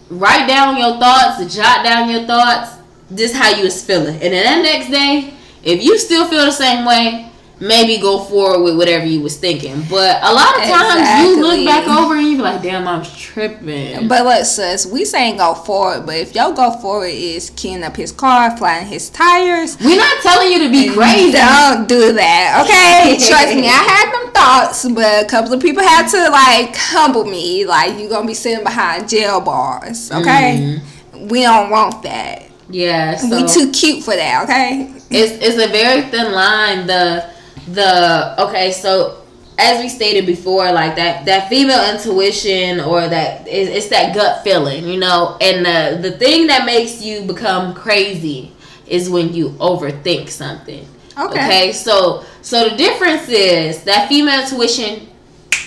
[0.10, 2.78] write down your thoughts, jot down your thoughts,
[3.14, 4.16] just how you was feeling.
[4.22, 8.64] And then that next day, if you still feel the same way, maybe go forward
[8.64, 9.84] with whatever you was thinking.
[9.90, 13.04] But a lot of times you look back over and you be like, damn, I'm
[13.04, 14.08] tripping.
[14.08, 17.96] But look, sis, we saying go forward, but if your go forward is keying up
[17.96, 21.32] his car, flying his tires, We're not telling you to be mm, crazy.
[21.32, 23.18] Don't do that, okay?
[23.28, 27.26] Trust me, I had them thoughts, but a couple of people had to like humble
[27.26, 27.66] me.
[27.66, 30.82] Like you gonna be sitting behind jail bars, okay?
[31.14, 31.28] Mm-hmm.
[31.28, 32.44] We don't want that.
[32.70, 34.92] Yeah, so we too cute for that, okay?
[35.10, 36.88] it's it's a very thin line.
[36.88, 37.35] The
[37.68, 39.22] the okay, so
[39.58, 44.44] as we stated before, like that that female intuition or that it's, it's that gut
[44.44, 45.38] feeling, you know.
[45.42, 48.52] And the the thing that makes you become crazy
[48.88, 50.88] is when you overthink something.
[51.18, 51.46] Okay.
[51.46, 55.08] Okay, so so the difference is that female intuition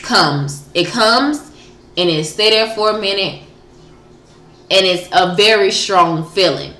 [0.02, 0.68] comes.
[0.74, 1.38] It comes
[1.96, 3.42] and it stay there for a minute
[4.70, 6.74] and it's a very strong feeling.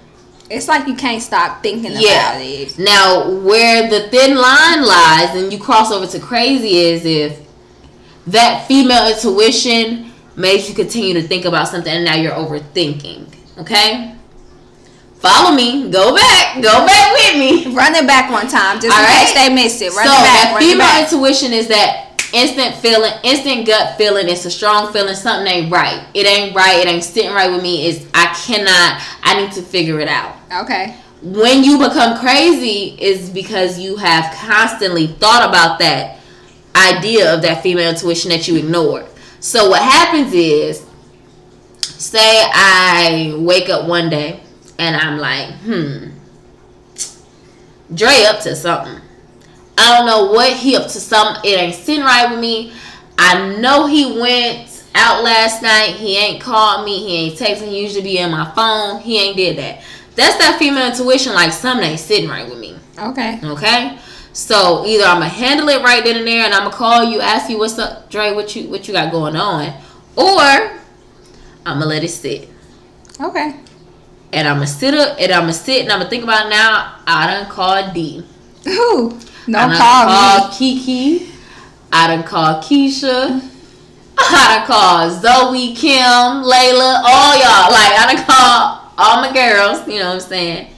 [0.51, 2.33] It's like you can't stop thinking Yeah.
[2.33, 2.79] about it.
[2.79, 7.39] Now, where the thin line lies and you cross over to crazy is if
[8.29, 13.27] that female intuition makes you continue to think about something and now you're overthinking.
[13.59, 14.15] Okay?
[15.21, 15.91] Follow me.
[15.91, 16.63] Go back.
[16.63, 17.75] Go back with me.
[17.75, 19.27] Run it back one time, just All in right.
[19.27, 19.93] case they missed it.
[19.95, 20.63] Run so it back.
[20.63, 24.29] it female intuition is that instant feeling, instant gut feeling.
[24.29, 25.15] It's a strong feeling.
[25.15, 26.07] Something ain't right.
[26.15, 26.79] It ain't right.
[26.79, 27.87] It ain't sitting right with me.
[27.87, 29.03] Is I cannot.
[29.23, 30.37] I need to figure it out.
[30.53, 30.97] Okay.
[31.23, 36.21] When you become crazy, is because you have constantly thought about that
[36.77, 39.07] idea of that female intuition that you ignored.
[39.41, 40.87] So what happens is,
[41.81, 44.41] say I wake up one day
[44.79, 46.11] and I'm like, hmm,
[47.95, 49.01] Dre up to something.
[49.79, 51.49] I don't know what he up to something.
[51.51, 52.73] It ain't sitting right with me.
[53.17, 55.95] I know he went out last night.
[55.97, 56.99] He ain't called me.
[56.99, 57.69] He ain't texting.
[57.69, 59.01] He usually be in my phone.
[59.01, 59.83] He ain't did that.
[60.17, 61.33] That's that female intuition.
[61.33, 62.77] Like something ain't sitting right with me.
[62.99, 63.39] Okay.
[63.43, 63.99] Okay.
[64.33, 67.21] So either I'm gonna handle it right then and there, and I'm gonna call you,
[67.21, 69.73] ask you what's up, Dre, what you what you got going on,
[70.17, 70.41] or
[71.67, 72.49] I'm gonna let it sit,
[73.21, 73.57] Okay.
[74.33, 76.51] and I'm gonna sit up, and I'm gonna sit, and I'm gonna think about it
[76.51, 76.97] now.
[77.07, 78.25] I done called D.
[78.65, 79.19] Who?
[79.49, 80.57] I Don't done call me.
[80.57, 81.33] Kiki.
[81.91, 83.43] I done called Keisha.
[84.19, 87.73] I done called Zoe, Kim, Layla, all y'all.
[87.73, 89.87] Like I done called all my girls.
[89.89, 90.75] You know what I'm saying?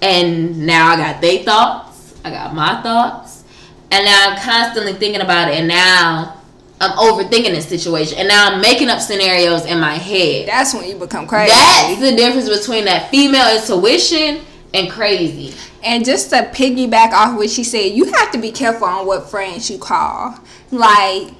[0.00, 2.20] And now I got they thoughts.
[2.24, 3.44] I got my thoughts.
[3.90, 5.54] And now I'm constantly thinking about it.
[5.54, 6.42] And now
[6.80, 8.18] I'm overthinking this situation.
[8.18, 10.48] And now I'm making up scenarios in my head.
[10.48, 11.54] That's when you become crazy.
[11.54, 15.54] That's the difference between that female intuition and crazy.
[15.84, 19.28] And just to piggyback off what she said, you have to be careful on what
[19.28, 20.38] friends you call.
[20.70, 21.34] Like,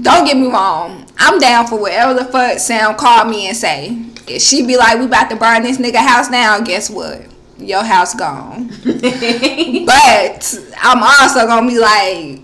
[0.00, 1.06] don't get me wrong.
[1.18, 3.96] I'm down for whatever the fuck Sam call me and say.
[4.26, 7.22] If she be like, we about to burn this nigga house down, guess what?
[7.58, 8.70] Your house gone.
[8.84, 12.40] But I'm also gonna be like,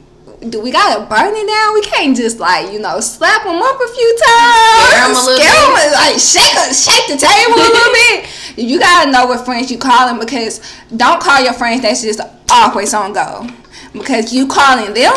[0.49, 1.75] do we gotta burn it down?
[1.75, 5.25] We can't just like you know slap them up a few times, Scare 'em a
[5.25, 5.93] little Scare 'em, bit.
[5.93, 8.27] like shake shake the table a little bit.
[8.57, 10.61] You gotta know what friends you calling because
[10.97, 13.47] don't call your friends that's just always on go
[13.93, 15.13] because you calling them.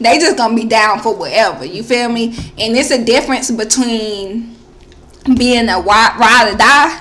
[0.00, 1.64] They just gonna be down for whatever.
[1.64, 2.28] You feel me?
[2.58, 4.54] And it's a difference between
[5.36, 7.00] being a ride or die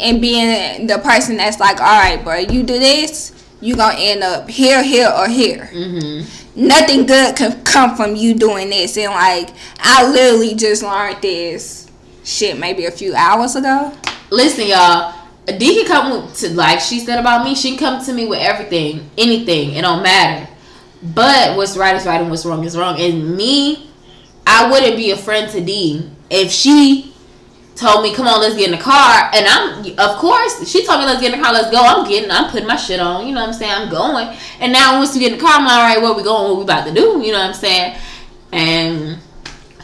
[0.00, 4.24] and being the person that's like, all right, bro, you do this, you gonna end
[4.24, 5.70] up here, here, or here.
[5.72, 6.41] Mm-hmm.
[6.54, 8.96] Nothing good can come from you doing this.
[8.96, 11.90] And like, I literally just learned this
[12.24, 13.92] shit maybe a few hours ago.
[14.30, 15.14] Listen, y'all.
[15.44, 17.54] D can come to like she said about me.
[17.54, 19.72] She can come to me with everything, anything.
[19.72, 20.48] It don't matter.
[21.02, 23.00] But what's right is right and what's wrong is wrong.
[23.00, 23.90] And me,
[24.46, 27.11] I wouldn't be a friend to D if she
[27.76, 31.00] told me, "Come on, let's get in the car." And I'm, of course, she told
[31.00, 33.26] me, "Let's get in the car, let's go." I'm getting, I'm putting my shit on.
[33.26, 33.72] You know what I'm saying?
[33.72, 34.36] I'm going.
[34.60, 36.50] And now once we get in the car, I'm like, "All right, where we going?
[36.50, 37.96] What we about to do?" You know what I'm saying?
[38.52, 39.18] And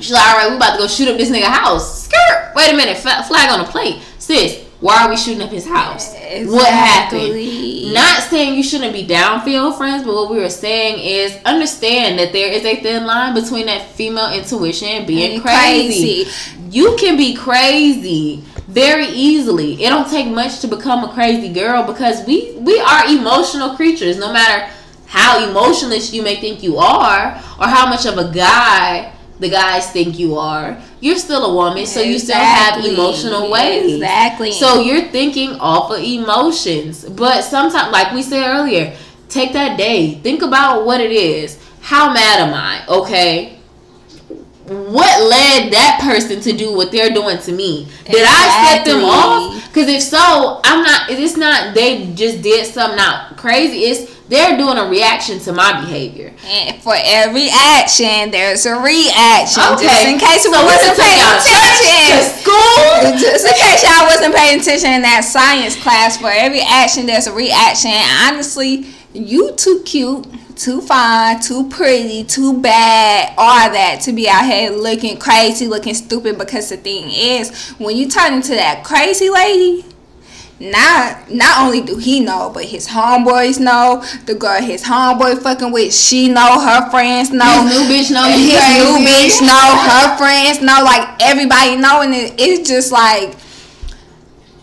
[0.00, 2.04] She's like, all right, we about to go shoot up this nigga house.
[2.04, 2.52] Skirt.
[2.54, 4.64] Wait a minute, fa- flag on the plate, sis.
[4.80, 6.14] Why are we shooting up his house?
[6.46, 7.92] What happened?
[7.92, 12.32] Not saying you shouldn't be downfield friends, but what we were saying is understand that
[12.32, 16.24] there is a thin line between that female intuition and being And crazy.
[16.24, 16.30] crazy.
[16.70, 19.82] You can be crazy very easily.
[19.82, 24.18] It don't take much to become a crazy girl because we we are emotional creatures.
[24.18, 24.70] No matter
[25.06, 29.90] how emotionless you may think you are, or how much of a guy the guys
[29.90, 33.94] think you are, you're still a woman, so you still have emotional ways.
[33.94, 34.52] Exactly.
[34.52, 37.04] So you're thinking off of emotions.
[37.08, 38.96] But sometimes, like we said earlier,
[39.28, 40.14] take that day.
[40.14, 41.62] Think about what it is.
[41.80, 42.84] How mad am I?
[42.88, 43.54] Okay.
[44.66, 47.88] What led that person to do what they're doing to me?
[48.04, 49.66] Did I set them off?
[49.68, 51.08] Because if so, I'm not.
[51.08, 53.84] It's not they just did something not crazy.
[53.84, 56.32] It's they're doing a reaction to my behavior.
[56.46, 59.62] And for every action, there's a reaction.
[59.62, 60.12] Just Okay.
[60.12, 62.40] in case we So wasn't paying y'all to church, attention.
[62.40, 63.18] school.
[63.18, 67.26] Just in case y'all wasn't paying attention in that science class, for every action, there's
[67.26, 67.90] a reaction.
[67.90, 74.28] And honestly, you too cute, too fine, too pretty, too bad, all that to be
[74.28, 76.36] out here looking crazy, looking stupid.
[76.36, 79.84] Because the thing is, when you turn into that crazy lady,
[80.60, 84.02] not not only do he know, but his homeboys know.
[84.26, 86.60] The girl his homeboy fucking with, she know.
[86.60, 87.66] Her friends know.
[87.66, 88.78] His new bitch know his crazy.
[88.78, 89.76] new bitch know.
[89.88, 90.82] Her friends know.
[90.82, 93.36] Like everybody know, and it, it's just like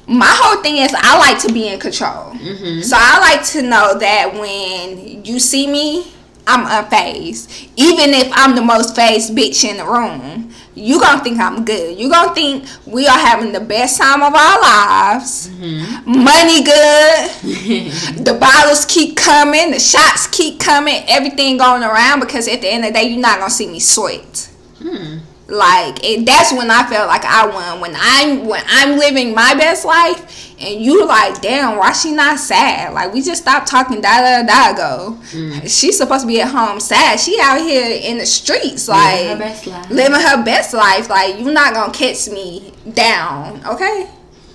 [0.07, 2.31] my whole thing is I like to be in control.
[2.31, 2.81] Mm-hmm.
[2.81, 6.11] So I like to know that when you see me,
[6.47, 7.69] I'm unfazed.
[7.75, 11.97] Even if I'm the most phased bitch in the room, you gonna think I'm good.
[11.97, 15.49] You gonna think we are having the best time of our lives.
[15.49, 16.23] Mm-hmm.
[16.23, 18.25] Money good.
[18.25, 19.71] the bottles keep coming.
[19.71, 21.03] The shots keep coming.
[21.07, 23.79] Everything going around because at the end of the day, you're not gonna see me
[23.79, 24.49] sweat.
[24.79, 25.19] Hmm.
[25.47, 27.79] Like that's when I felt like I won.
[27.79, 32.39] When I'm when I'm living my best life, and you like, damn, why she not
[32.39, 32.93] sad?
[32.93, 35.17] Like we just stopped talking da da da ago.
[35.31, 35.61] Mm.
[35.63, 37.19] She's supposed to be at home sad.
[37.19, 39.89] She out here in the streets, like Living her best life.
[39.91, 41.09] living her best life.
[41.09, 44.09] Like you not gonna catch me down, okay?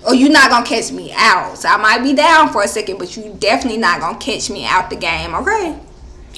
[0.06, 1.58] Or you not gonna catch me out.
[1.58, 4.64] So I might be down for a second, but you definitely not gonna catch me
[4.64, 5.78] out the game, okay?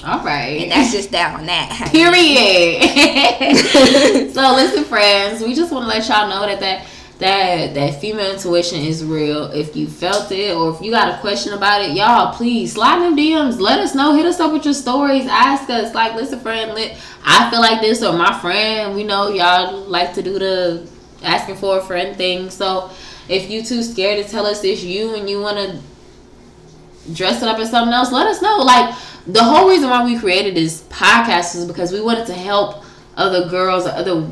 [0.05, 0.63] All right.
[0.63, 1.89] And that's just that on that.
[1.93, 2.83] Period.
[4.33, 6.85] so listen, friends, we just want to let y'all know that that
[7.23, 9.45] that that female intuition is real.
[9.51, 12.99] If you felt it or if you got a question about it, y'all please slide
[12.99, 13.61] them DMs.
[13.61, 14.13] Let us know.
[14.13, 15.25] Hit us up with your stories.
[15.27, 15.95] Ask us.
[15.95, 16.97] Like, listen, friend, lit.
[17.23, 18.93] I feel like this or my friend.
[18.93, 20.89] We know y'all like to do the
[21.21, 22.49] asking for a friend thing.
[22.49, 22.89] So
[23.29, 27.47] if you too scared to tell us it's you and you want to dress it
[27.47, 28.57] up as something else, let us know.
[28.57, 28.93] Like
[29.27, 32.83] the whole reason why we created this podcast is because we wanted to help
[33.15, 34.27] other girls, other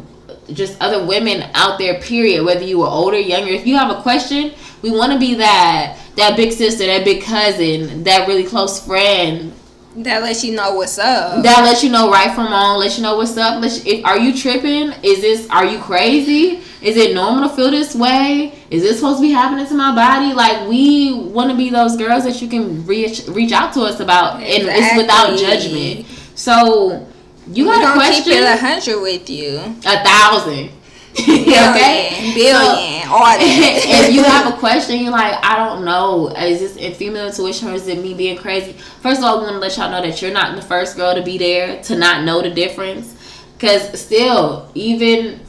[0.54, 1.99] just other women out there.
[2.01, 2.43] Period.
[2.43, 5.97] Whether you were older, younger, if you have a question, we want to be that
[6.17, 9.54] that big sister, that big cousin, that really close friend
[9.95, 11.43] That lets you know what's up.
[11.43, 13.62] that lets you know right from wrong, let you know what's up.
[13.62, 14.91] Let you, if, are you tripping?
[15.04, 15.49] Is this?
[15.49, 16.62] Are you crazy?
[16.82, 18.58] Is it normal to feel this way?
[18.71, 20.34] Is this supposed to be happening to my body?
[20.34, 23.99] Like we want to be those girls that you can reach reach out to us
[23.99, 26.08] about, and it's without judgment.
[26.36, 27.08] So
[27.53, 28.23] you we got a gonna question?
[28.23, 29.57] keep it a hundred with you.
[29.57, 30.71] a thousand.
[31.13, 33.39] Billion, okay, billion, all that.
[33.41, 37.67] if you have a question, you're like, I don't know, is this in female intuition
[37.67, 38.71] or is it me being crazy?
[39.01, 41.13] First of all, we want to let y'all know that you're not the first girl
[41.13, 43.17] to be there to not know the difference.
[43.59, 45.41] Cause still, even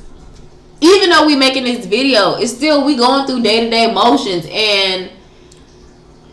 [0.80, 4.46] even though we making this video, it's still we going through day to day emotions
[4.50, 5.10] and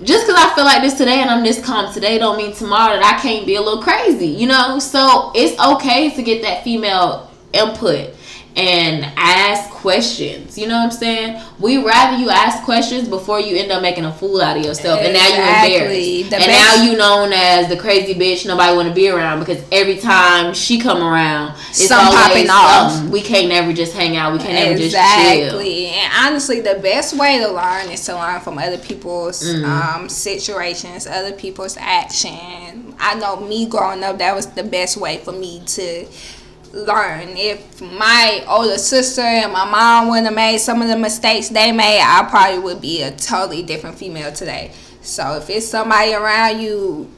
[0.04, 2.96] just because I feel like this today and I'm this calm today don't mean tomorrow
[2.96, 4.80] that I can't be a little crazy, you know?
[4.80, 8.14] So it's okay to get that female input
[8.60, 10.58] and ask questions.
[10.58, 11.42] You know what I'm saying?
[11.60, 15.00] We rather you ask questions before you end up making a fool out of yourself,
[15.00, 18.76] and now you're embarrassed, The and best- now you known as the crazy bitch nobody
[18.76, 23.10] want to be around because every time she come around, it's Something always popping off.
[23.10, 24.34] We can't never just hang out.
[24.34, 25.02] We can't never just chill.
[25.60, 25.86] Exactly.
[25.88, 29.64] And honestly, the best way to learn is to learn from other people's Mm.
[29.64, 32.94] um, situations, other people's action.
[33.00, 36.06] I know me growing up, that was the best way for me to
[36.74, 37.30] learn.
[37.36, 41.72] If my older sister and my mom wouldn't have made some of the mistakes they
[41.72, 44.72] made, I probably would be a totally different female today.
[45.02, 47.10] So if it's somebody around you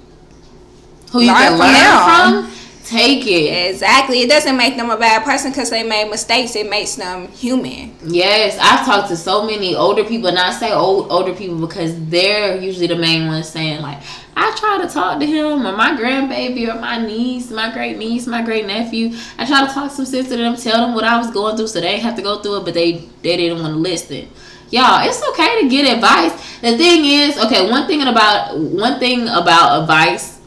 [1.12, 2.52] Who you can from learn them.
[2.52, 3.72] from, take it.
[3.72, 4.22] Exactly.
[4.22, 6.56] It doesn't make them a bad person because they made mistakes.
[6.56, 7.96] It makes them human.
[8.06, 11.94] Yes, I've talked to so many older people, and I say old older people because
[12.06, 14.02] they're usually the main ones saying like,
[14.36, 18.28] I try to talk to him or my grandbaby or my niece, my great niece,
[18.28, 19.12] my great nephew.
[19.38, 21.68] I try to talk some sense to them, tell them what I was going through,
[21.68, 24.30] so they have to go through it, but they they didn't want to listen.
[24.70, 26.32] Y'all, it's okay to get advice.
[26.62, 30.40] The thing is, okay, one thing about one thing about advice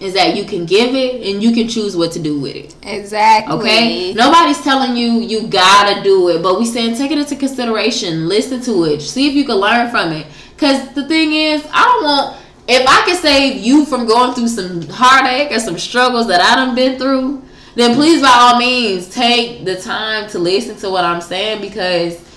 [0.00, 2.74] is that you can give it and you can choose what to do with it.
[2.82, 3.54] Exactly.
[3.54, 8.26] Okay, nobody's telling you you gotta do it, but we saying take it into consideration,
[8.26, 10.26] listen to it, see if you can learn from it.
[10.56, 12.39] Cause the thing is, I don't want
[12.70, 16.56] if I can save you from going through some heartache or some struggles that I
[16.56, 17.42] done been through,
[17.74, 22.28] then please by all means take the time to listen to what I'm saying because.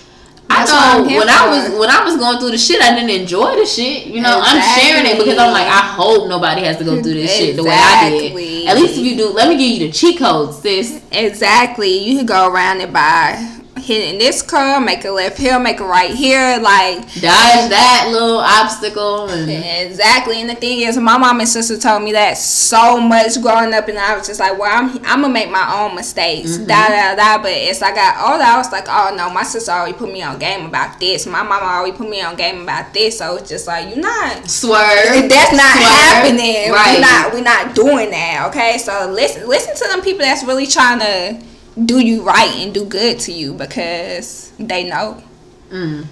[0.46, 3.10] That's I know when I was when I was going through the shit, I didn't
[3.10, 4.06] enjoy the shit.
[4.06, 7.14] You know, I'm sharing it because I'm like, I hope nobody has to go through
[7.14, 8.68] this shit the way I did.
[8.68, 11.02] At least if you do, let me give you the cheat codes, sis.
[11.10, 11.96] Exactly.
[11.98, 15.84] You can go around it by hitting this curve, make a left here, make a
[15.84, 16.58] right here.
[16.60, 20.40] Like, dodge that little obstacle and exactly.
[20.40, 23.88] And the thing is, my mom and sister told me that so much growing up,
[23.88, 26.52] and I was just like, well, I'm, I'm to make my own mistakes.
[26.52, 26.66] Mm-hmm.
[26.66, 27.42] Da, da, da.
[27.42, 30.22] But as I got older, I was like, oh, no, my sister already put me
[30.22, 31.26] on game about this.
[31.26, 33.18] My mama already put me on game about this.
[33.18, 34.48] So it's just like, you're not.
[34.48, 35.28] swerve.
[35.28, 35.84] That's not Swerve.
[35.84, 36.72] happening.
[36.72, 36.94] Right.
[36.94, 38.46] We're not we're not doing that.
[38.48, 41.44] Okay, so listen listen to them people that's really trying to
[41.82, 45.22] do you right and do good to you because they know.
[45.70, 46.06] Mm.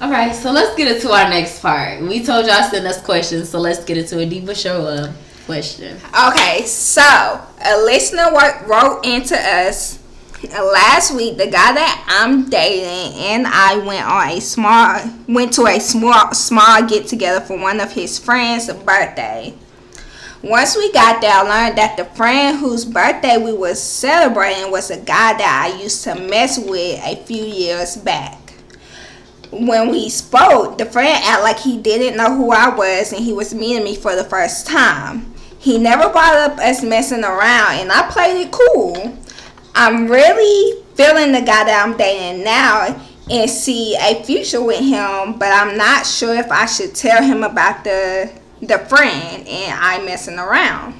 [0.00, 2.00] All right, so let's get into our next part.
[2.00, 5.14] We told y'all send us questions, so let's get into a deeper show up
[5.44, 5.98] question.
[6.28, 8.30] Okay, so a listener
[8.66, 9.98] wrote into us
[10.48, 11.36] last week.
[11.36, 16.32] The guy that I'm dating and I went on a small went to a small
[16.32, 19.54] small get together for one of his friends' birthday.
[20.42, 24.90] Once we got there, I learned that the friend whose birthday we was celebrating was
[24.90, 28.54] a guy that I used to mess with a few years back.
[29.50, 33.34] When we spoke, the friend acted like he didn't know who I was and he
[33.34, 35.34] was meeting me for the first time.
[35.58, 39.18] He never brought up us messing around and I played it cool.
[39.74, 42.98] I'm really feeling the guy that I'm dating now
[43.30, 47.44] and see a future with him, but I'm not sure if I should tell him
[47.44, 50.94] about the the friend and I messing around.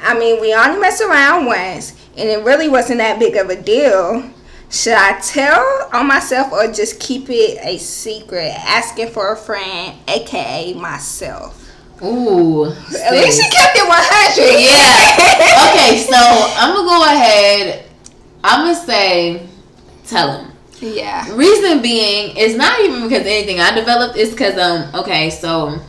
[0.00, 3.60] I mean, we only messed around once and it really wasn't that big of a
[3.60, 4.30] deal.
[4.70, 8.52] Should I tell on myself or just keep it a secret?
[8.56, 11.60] Asking for a friend, aka myself.
[12.02, 12.66] Ooh.
[12.66, 14.60] At least she kept it 100.
[14.60, 15.70] Yeah.
[15.70, 17.84] okay, so I'm gonna go ahead.
[18.42, 19.46] I'm gonna say,
[20.06, 20.52] tell him.
[20.80, 21.32] Yeah.
[21.34, 24.18] Reason being it's not even because anything I developed.
[24.18, 25.80] It's because um okay so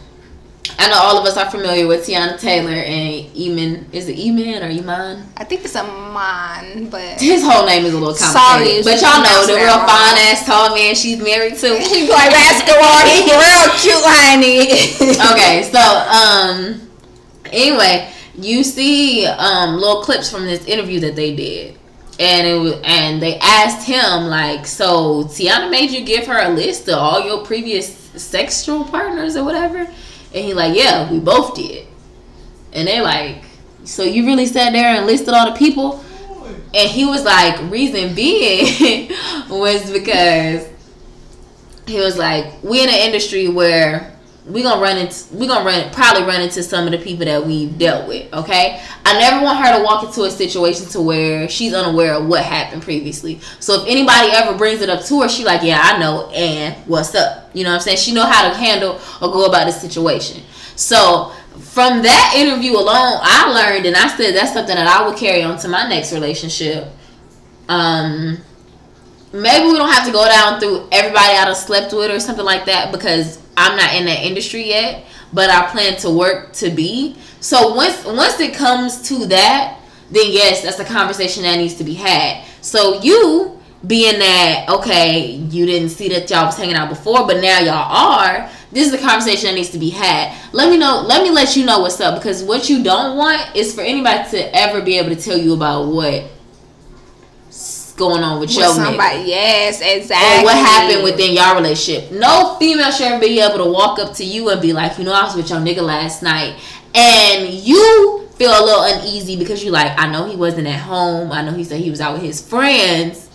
[0.77, 3.93] I know all of us are familiar with Teyana Taylor and Eman.
[3.93, 5.25] Is it Eman or Iman?
[5.37, 8.85] I think it's a man, but His whole name is a little Sorry complicated, if
[8.85, 11.79] but y'all know the real fine ass tall man she's married to.
[11.79, 12.99] he play basketball.
[13.07, 14.67] He's real cute, honey.
[15.33, 15.79] okay, so
[16.11, 16.89] um,
[17.51, 21.77] anyway, you see um little clips from this interview that they did,
[22.19, 26.49] and it was and they asked him like, so Tiana made you give her a
[26.49, 29.87] list of all your previous sexual partners or whatever,
[30.35, 31.87] and he like, yeah, we both did,
[32.73, 33.43] and they're like,
[33.85, 36.03] so you really sat there and listed all the people,
[36.73, 39.09] and he was like, reason being
[39.49, 40.67] was because
[41.87, 44.14] he was like, we in an industry where
[44.47, 47.43] we gonna run into we gonna run probably run into some of the people that
[47.43, 48.31] we've dealt with.
[48.31, 52.27] Okay, I never want her to walk into a situation to where she's unaware of
[52.27, 53.39] what happened previously.
[53.59, 56.75] So if anybody ever brings it up to her, she like, yeah, I know, and
[56.87, 57.49] what's up?
[57.55, 57.97] You know what I'm saying?
[57.97, 60.43] She know how to handle or go about the situation.
[60.75, 65.17] So from that interview alone, I learned, and I said that's something that I would
[65.17, 66.87] carry on to my next relationship.
[67.67, 68.37] Um,
[69.33, 72.45] maybe we don't have to go down through everybody i have slept with or something
[72.45, 76.69] like that because I'm not in that industry yet, but I plan to work to
[76.69, 77.15] be.
[77.39, 79.79] So once once it comes to that,
[80.11, 82.45] then yes, that's a conversation that needs to be had.
[82.61, 87.41] So you being that okay, you didn't see that y'all was hanging out before, but
[87.41, 88.49] now y'all are.
[88.71, 90.35] This is a conversation that needs to be had.
[90.51, 91.01] Let me know.
[91.07, 94.29] Let me let you know what's up because what you don't want is for anybody
[94.31, 96.29] to ever be able to tell you about what
[97.95, 100.41] going on with, With your somebody, nigga yes, exactly.
[100.41, 102.11] or what happened within your relationship.
[102.11, 105.03] No female should ever be able to walk up to you and be like, you
[105.05, 106.59] know, I was with your nigga last night,
[106.93, 111.31] and you feel a little uneasy because you like, I know he wasn't at home.
[111.31, 113.29] I know he said he was out with his friends.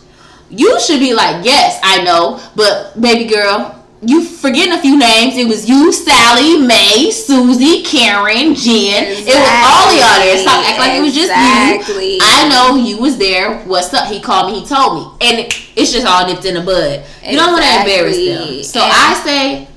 [0.50, 3.79] You should be like, yes, I know, but baby girl.
[4.02, 5.36] You forgetting a few names.
[5.36, 9.04] It was you, Sally, May, Susie, Karen, Jen.
[9.12, 10.38] It was all y'all there.
[10.38, 12.14] Stop acting like it was just Exactly.
[12.14, 12.18] you.
[12.22, 13.58] I know you was there.
[13.64, 14.08] What's up?
[14.10, 14.60] He called me.
[14.60, 15.40] He told me, and
[15.76, 17.04] it's just all nipped in the bud.
[17.26, 18.62] You don't want to embarrass them.
[18.62, 19.68] So And- I say,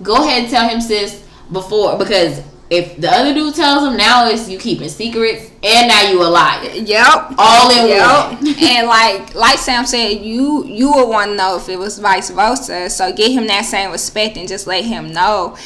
[0.00, 4.28] go ahead and tell him, sis, before because if the other dude tells him, now
[4.28, 6.68] it's you keeping secrets, and now you a liar.
[6.70, 7.34] Yep.
[7.38, 8.32] All in Yep.
[8.42, 8.54] one.
[8.58, 12.30] and like like Sam said, you you would want to know if it was vice
[12.30, 12.90] versa.
[12.90, 15.56] So give him that same respect and just let him know.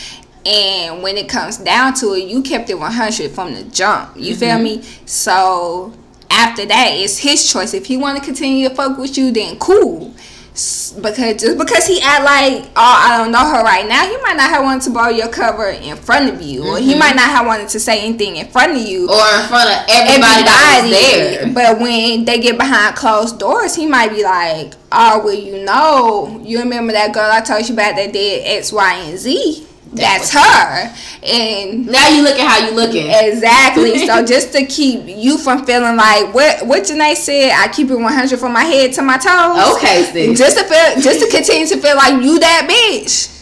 [0.47, 4.17] And when it comes down to it, you kept it 100 from the jump.
[4.17, 4.65] You feel Mm-hmm.
[4.65, 4.83] me?
[5.05, 5.93] So
[6.31, 7.75] after that, it's his choice.
[7.75, 10.15] If he want to continue to fuck with you, then cool.
[10.53, 14.37] Because just because he act like oh I don't know her right now, he might
[14.37, 17.17] not have wanted to borrow your cover in front of you, or he might mm-hmm.
[17.17, 20.43] not have wanted to say anything in front of you Or in front of everybody,
[20.43, 21.53] was there.
[21.55, 26.41] but when they get behind closed doors, he might be like, "Oh, well, you know,
[26.45, 29.67] you remember that girl I told you about that did X, Y, and Z?
[29.93, 33.07] That's her." And Now you look at how you looking.
[33.09, 33.99] exactly.
[34.07, 37.97] so just to keep you from feeling like what what Janae said, I keep it
[37.97, 39.77] one hundred from my head to my toes.
[39.77, 40.39] Okay, sis.
[40.39, 43.37] Just to feel, just to continue to feel like you that bitch.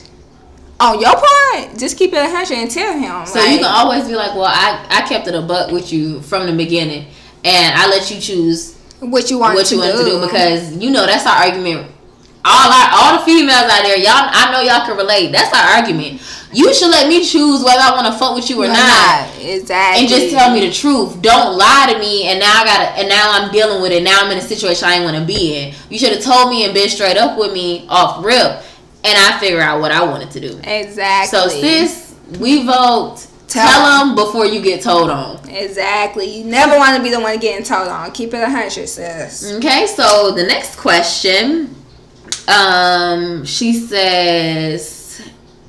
[0.80, 3.26] On your part, just keep it a 100 and tell him.
[3.26, 5.92] So like, you can always be like, well, I, I kept it a buck with
[5.92, 7.08] you from the beginning,
[7.44, 10.90] and I let you choose what you want what you want to do because you
[10.92, 11.90] know that's our argument.
[12.48, 15.32] All our all the females out there, y'all, I know y'all can relate.
[15.32, 16.22] That's our argument.
[16.52, 19.28] You should let me choose whether I want to fuck with you or You're not.
[19.38, 20.00] Exactly.
[20.00, 21.20] And just tell me the truth.
[21.20, 22.28] Don't lie to me.
[22.28, 24.02] And now I got to and now I'm dealing with it.
[24.02, 25.74] Now I'm in a situation I ain't want to be in.
[25.90, 28.64] You should have told me and been straight up with me off rip,
[29.04, 30.58] and I figure out what I wanted to do.
[30.64, 31.38] Exactly.
[31.38, 33.26] So sis, we vote.
[33.48, 35.48] Tell Tell them before you get told on.
[35.48, 36.38] Exactly.
[36.38, 38.10] You never want to be the one getting told on.
[38.12, 39.54] Keep it a hundred, sis.
[39.56, 41.74] Okay, so the next question,
[42.48, 45.22] um, she says,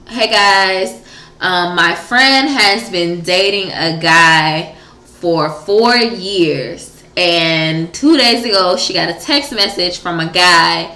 [0.08, 1.02] "Hey guys,
[1.40, 8.78] um, my friend has been dating a guy for four years, and two days ago
[8.78, 10.96] she got a text message from a guy."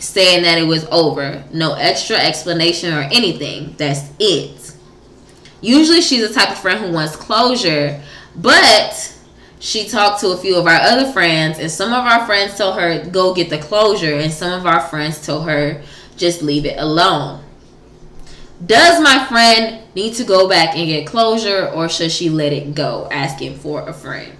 [0.00, 1.42] Saying that it was over.
[1.52, 3.74] No extra explanation or anything.
[3.78, 4.72] That's it.
[5.60, 8.00] Usually she's the type of friend who wants closure,
[8.36, 9.17] but
[9.60, 12.78] she talked to a few of our other friends, and some of our friends told
[12.78, 15.82] her go get the closure, and some of our friends told her
[16.16, 17.44] just leave it alone.
[18.64, 22.74] Does my friend need to go back and get closure, or should she let it
[22.74, 23.08] go?
[23.10, 24.32] Asking for a friend.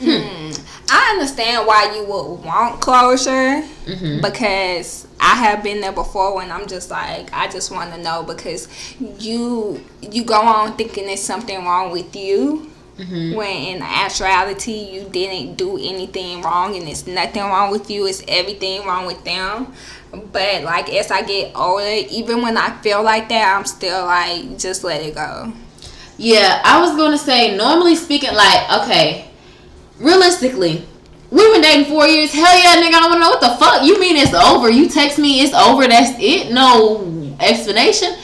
[0.00, 0.52] Hmm.
[0.90, 4.22] I understand why you would want closure Mhm.
[4.22, 8.22] because I have been there before when I'm just like I just want to know
[8.22, 8.68] because
[9.18, 13.34] you you go on thinking there's something wrong with you Mhm.
[13.36, 18.22] when in actuality you didn't do anything wrong and it's nothing wrong with you it's
[18.26, 19.72] everything wrong with them
[20.32, 24.58] but like as I get older even when I feel like that I'm still like
[24.58, 25.52] just let it go
[26.18, 29.30] Yeah, I was gonna say normally speaking, like okay,
[30.00, 30.84] realistically,
[31.30, 32.32] we've been dating four years.
[32.32, 34.70] Hell yeah, nigga, I don't wanna know what the fuck you mean it's over.
[34.70, 35.86] You text me, it's over.
[35.86, 36.52] That's it.
[36.52, 38.14] No explanation.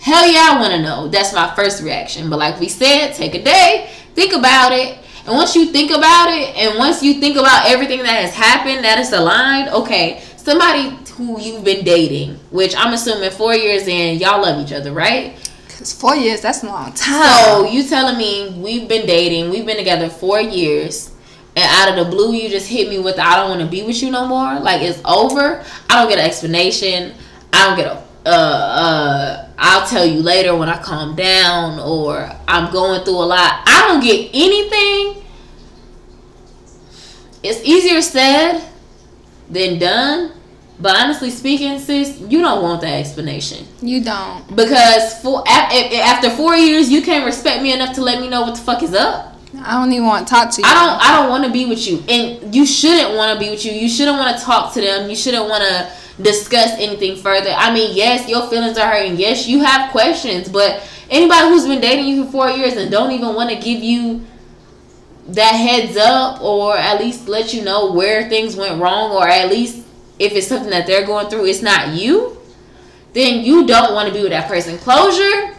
[0.00, 1.08] Hell yeah, I wanna know.
[1.08, 2.28] That's my first reaction.
[2.28, 4.98] But like we said, take a day, think about it.
[5.26, 8.84] And once you think about it, and once you think about everything that has happened,
[8.84, 14.18] that is aligned, okay, somebody who you've been dating, which I'm assuming four years in,
[14.18, 15.38] y'all love each other, right?
[15.74, 19.66] because four years that's a long time So you telling me we've been dating, we've
[19.66, 21.12] been together four years,
[21.56, 23.66] and out of the blue you just hit me with the, I don't want to
[23.66, 24.58] be with you no more.
[24.60, 25.64] Like it's over.
[25.90, 27.14] I don't get an explanation.
[27.52, 29.43] I don't get a uh uh.
[29.58, 33.62] I'll tell you later when I calm down, or I'm going through a lot.
[33.66, 35.22] I don't get anything.
[37.42, 38.62] It's easier said
[39.50, 40.32] than done.
[40.80, 43.64] But honestly speaking, sis, you don't want that explanation.
[43.80, 47.94] you don't Because for af- if- if after four years, you can't respect me enough
[47.94, 49.38] to let me know what the fuck is up.
[49.64, 50.66] I don't even want to talk to you.
[50.66, 51.00] I don't.
[51.00, 53.70] I don't want to be with you, and you shouldn't want to be with you.
[53.70, 55.08] You shouldn't want to talk to them.
[55.08, 55.86] You shouldn't want to
[56.20, 57.50] discuss anything further.
[57.50, 61.66] I mean, yes, your feelings are hurt, and yes, you have questions, but anybody who's
[61.66, 64.24] been dating you for four years and don't even want to give you
[65.28, 69.48] that heads up or at least let you know where things went wrong or at
[69.48, 69.86] least
[70.18, 72.36] if it's something that they're going through it's not you
[73.14, 75.53] then you don't want to be with that person closure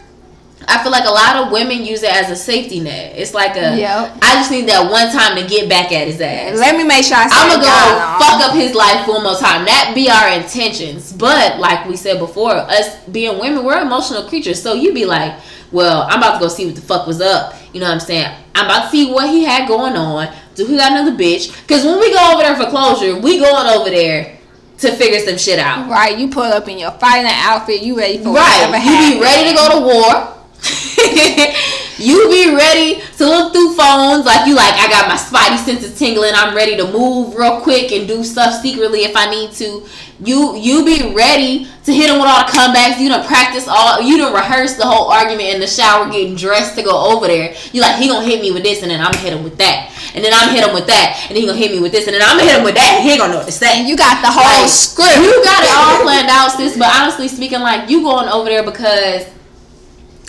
[0.68, 3.14] I feel like a lot of women use it as a safety net.
[3.16, 4.18] It's like a, Yep.
[4.22, 6.58] I just need that one time to get back at his ass.
[6.58, 8.20] Let me make sure I say I'm gonna go on.
[8.20, 9.64] fuck up his life one more time.
[9.64, 11.12] That be our intentions.
[11.12, 14.60] But like we said before, us being women, we're emotional creatures.
[14.60, 15.38] So you be like,
[15.72, 17.54] well, I'm about to go see what the fuck was up.
[17.72, 18.34] You know what I'm saying?
[18.54, 20.34] I'm about to see what he had going on.
[20.54, 21.52] Do he got another bitch?
[21.62, 24.38] Because when we go over there for closure, we going over there
[24.78, 25.88] to figure some shit out.
[25.90, 28.66] Right, you pull up in your fighting outfit, you ready for Right.
[28.84, 30.35] You be ready to go to war.
[31.98, 35.98] you be ready to look through phones like you like I got my spidey senses
[35.98, 36.32] tingling.
[36.34, 39.86] I'm ready to move real quick and do stuff secretly if I need to.
[40.18, 42.98] You you be ready to hit him with all the comebacks.
[42.98, 44.00] You done practice all.
[44.00, 47.54] You done rehearse the whole argument in the shower, getting dressed to go over there.
[47.72, 49.58] You like he gonna hit me with this, and then I'm gonna hit him with
[49.58, 51.80] that, and then I'm gonna hit him with that, and then he gonna hit me
[51.80, 53.00] with this, and then I'm gonna hit him with that.
[53.04, 53.84] He gonna know what to say.
[53.86, 55.20] You got the whole Like, script.
[55.20, 56.78] You got it all planned out, sis.
[56.78, 59.26] But honestly speaking, like you going over there because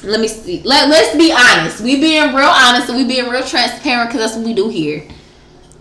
[0.04, 0.62] let me see.
[0.64, 1.82] Let Let's be honest.
[1.82, 5.08] We being real honest and we being real transparent because that's what we do here.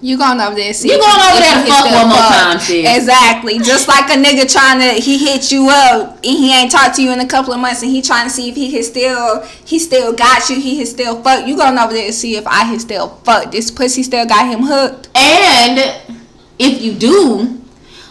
[0.00, 0.74] You going over there?
[0.74, 2.96] See You going over there to fuck one more time, sis.
[2.96, 3.58] Exactly.
[3.58, 7.02] Just like a nigga trying to he hit you up and he ain't talked to
[7.02, 9.42] you in a couple of months and he trying to see if he can still
[9.64, 10.60] he still got you.
[10.60, 11.46] He can still fuck.
[11.46, 13.50] You going over there to see if I can still fuck.
[13.50, 15.08] This pussy still got him hooked.
[15.14, 15.78] And
[16.58, 17.55] if you do,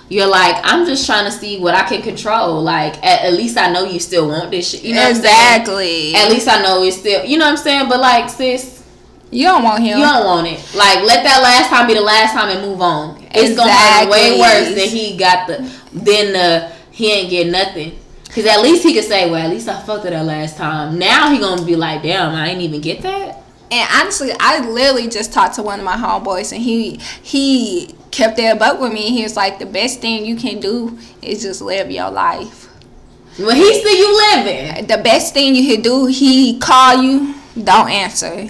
[0.08, 2.62] you're like, I'm just trying to see what I can control.
[2.62, 4.84] Like at, at least I know you still want this shit.
[4.84, 6.16] You know what I'm exactly.
[6.16, 7.26] At least I know it's still.
[7.26, 7.90] You know what I'm saying?
[7.90, 8.84] But like, sis.
[9.32, 9.98] you don't want him.
[9.98, 10.60] You don't want it.
[10.76, 13.26] Like let that last time be the last time and move on.
[13.32, 15.58] It's gonna be way worse than he got the
[15.92, 18.00] than the he ain't get nothing.
[18.30, 21.00] Cause at least he could say, well, at least I fucked her that last time.
[21.00, 23.42] Now he gonna be like, damn, I ain't even get that.
[23.72, 28.38] And honestly, I literally just talked to one of my homeboys, and he he kept
[28.38, 29.12] that buck with me.
[29.12, 32.68] He was like, "The best thing you can do is just live your life.
[33.38, 37.90] When he said you living, The best thing you can do, he call you, don't
[37.90, 38.50] answer,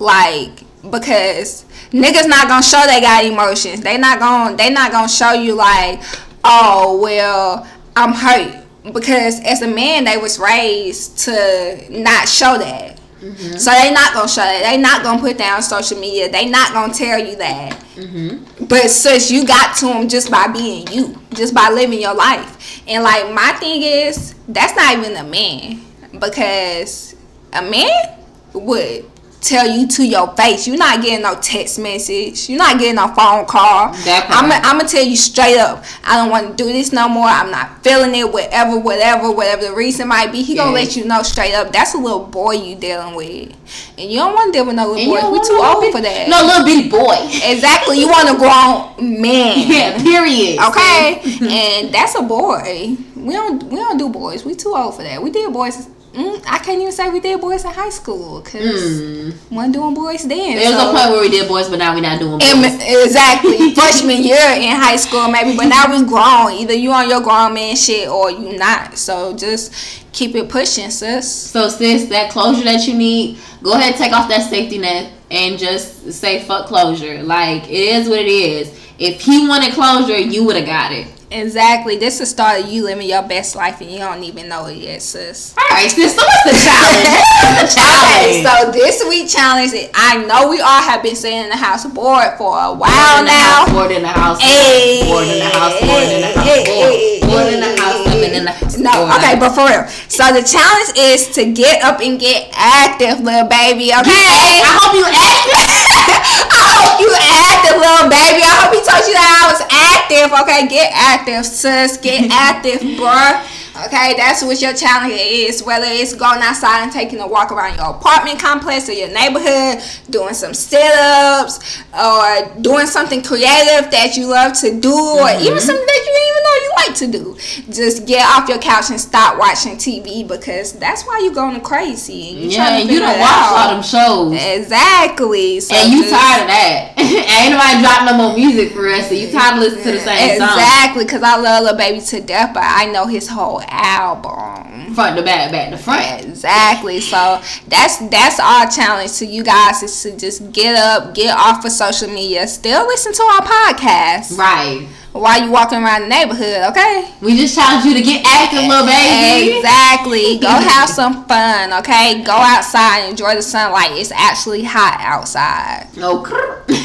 [0.00, 3.80] like because niggas not gonna show they got emotions.
[3.82, 6.02] They not gonna they not gonna show you like,
[6.42, 12.98] oh well, I'm hurt because as a man they was raised to not show that.
[13.20, 13.56] Mm-hmm.
[13.56, 14.62] So they not gonna show it.
[14.62, 16.30] They not gonna put that on social media.
[16.30, 17.72] They not gonna tell you that.
[17.94, 18.66] Mm-hmm.
[18.66, 22.82] But since you got to them just by being you, just by living your life,
[22.86, 25.80] and like my thing is that's not even a man
[26.18, 27.16] because
[27.52, 28.18] a man
[28.52, 29.04] would
[29.46, 30.66] tell you to your face.
[30.66, 32.48] You're not getting no text message.
[32.48, 33.92] You're not getting no phone call.
[33.94, 35.84] I'm I'm gonna tell you straight up.
[36.04, 37.26] I don't want to do this no more.
[37.26, 38.30] I'm not feeling it.
[38.32, 41.72] Whatever, whatever, whatever the reason might be, he gonna let you know straight up.
[41.72, 43.52] That's a little boy you dealing with,
[43.98, 45.30] and you don't want to deal with no little boy.
[45.30, 46.28] We too old big- for that.
[46.28, 47.16] No little bitty boy.
[47.50, 48.00] Exactly.
[48.00, 49.56] You want a grown man.
[49.76, 50.58] Yeah, period.
[50.60, 51.20] Okay.
[51.82, 52.96] and that's a boy.
[53.14, 54.44] We don't we don't do boys.
[54.44, 55.22] We too old for that.
[55.22, 55.88] We did boys.
[56.16, 60.22] Mm, I can't even say we did boys in high school because one doing boys
[60.26, 60.56] then.
[60.56, 63.04] There's so- a point where we did boys, but now we're not doing boys.
[63.04, 67.20] Exactly freshman year in high school maybe but now we grown either you on your
[67.20, 69.72] grown man shit or you not so just
[70.12, 74.12] keep it pushing sis So sis, that closure that you need, go ahead and take
[74.12, 77.22] off that safety net and just say fuck closure.
[77.22, 78.68] Like it is what it is.
[78.98, 81.08] If he wanted closure, you would have got it.
[81.30, 84.48] Exactly this is the start of you living your best life and you don't even
[84.48, 86.14] know it yet sis All right, sis.
[86.14, 87.08] So what's the challenge?
[87.42, 88.46] What's the Okay, challenge?
[88.46, 92.38] so this week challenge, I know we all have been sitting in the house bored
[92.38, 93.66] for a while Bored now.
[93.74, 96.94] bored in the house, bored in the house, bored in the house, bored,
[97.26, 98.78] bored in the house, living in the house.
[98.78, 99.18] No, bored.
[99.18, 99.82] okay, but for real.
[100.06, 103.90] So the challenge is to get up and get active, little baby.
[103.90, 104.62] Okay.
[104.62, 105.66] I hope you active.
[106.54, 108.42] I hope you active, little baby.
[108.46, 110.28] I hope he told you that I was active.
[110.46, 111.96] Okay, get active, sis.
[111.96, 113.55] Get active, bruh.
[113.84, 115.62] Okay, that's what your challenge is.
[115.62, 119.82] Whether it's going outside and taking a walk around your apartment complex or your neighborhood,
[120.08, 125.44] doing some sit-ups, or doing something creative that you love to do, or mm-hmm.
[125.44, 127.72] even something that you didn't even know you like to do.
[127.72, 132.30] Just get off your couch and stop watching TV because that's why you're going crazy.
[132.30, 134.32] And you Yeah, trying to and you don't watch all them shows.
[134.32, 135.60] Exactly.
[135.60, 136.92] So And you just- tired of that.
[136.98, 140.00] Ain't nobody dropping no more music for us, so you tired of listening to the
[140.00, 140.48] same song.
[140.48, 144.94] Exactly, because I love Lil Baby to death, but I know his whole album.
[144.94, 146.24] Front to back, back to front.
[146.24, 147.00] Exactly.
[147.00, 151.64] So that's that's our challenge to you guys is to just get up, get off
[151.64, 154.38] of social media, still listen to our podcast.
[154.38, 154.88] Right.
[155.20, 157.10] While you walking around the neighborhood, okay?
[157.20, 159.56] We just challenge you to get active, little baby.
[159.58, 160.38] Exactly.
[160.40, 162.22] Go have some fun, okay?
[162.22, 163.92] Go outside and enjoy the sunlight.
[163.92, 165.88] It's actually hot outside.
[165.96, 166.34] Okay.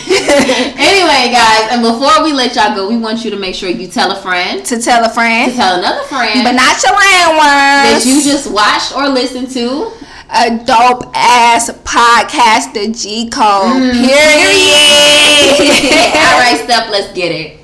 [0.77, 3.88] anyway, guys, and before we let y'all go, we want you to make sure you
[3.88, 5.51] tell a friend, To tell a friend.
[5.51, 6.91] to tell another friend but not your
[7.91, 9.91] that you just watched or listened to.
[10.29, 13.82] a dope ass podcast, the G Code.
[13.82, 14.05] Mm.
[14.05, 15.01] Period.
[16.15, 17.61] All right, Steph, let's get it.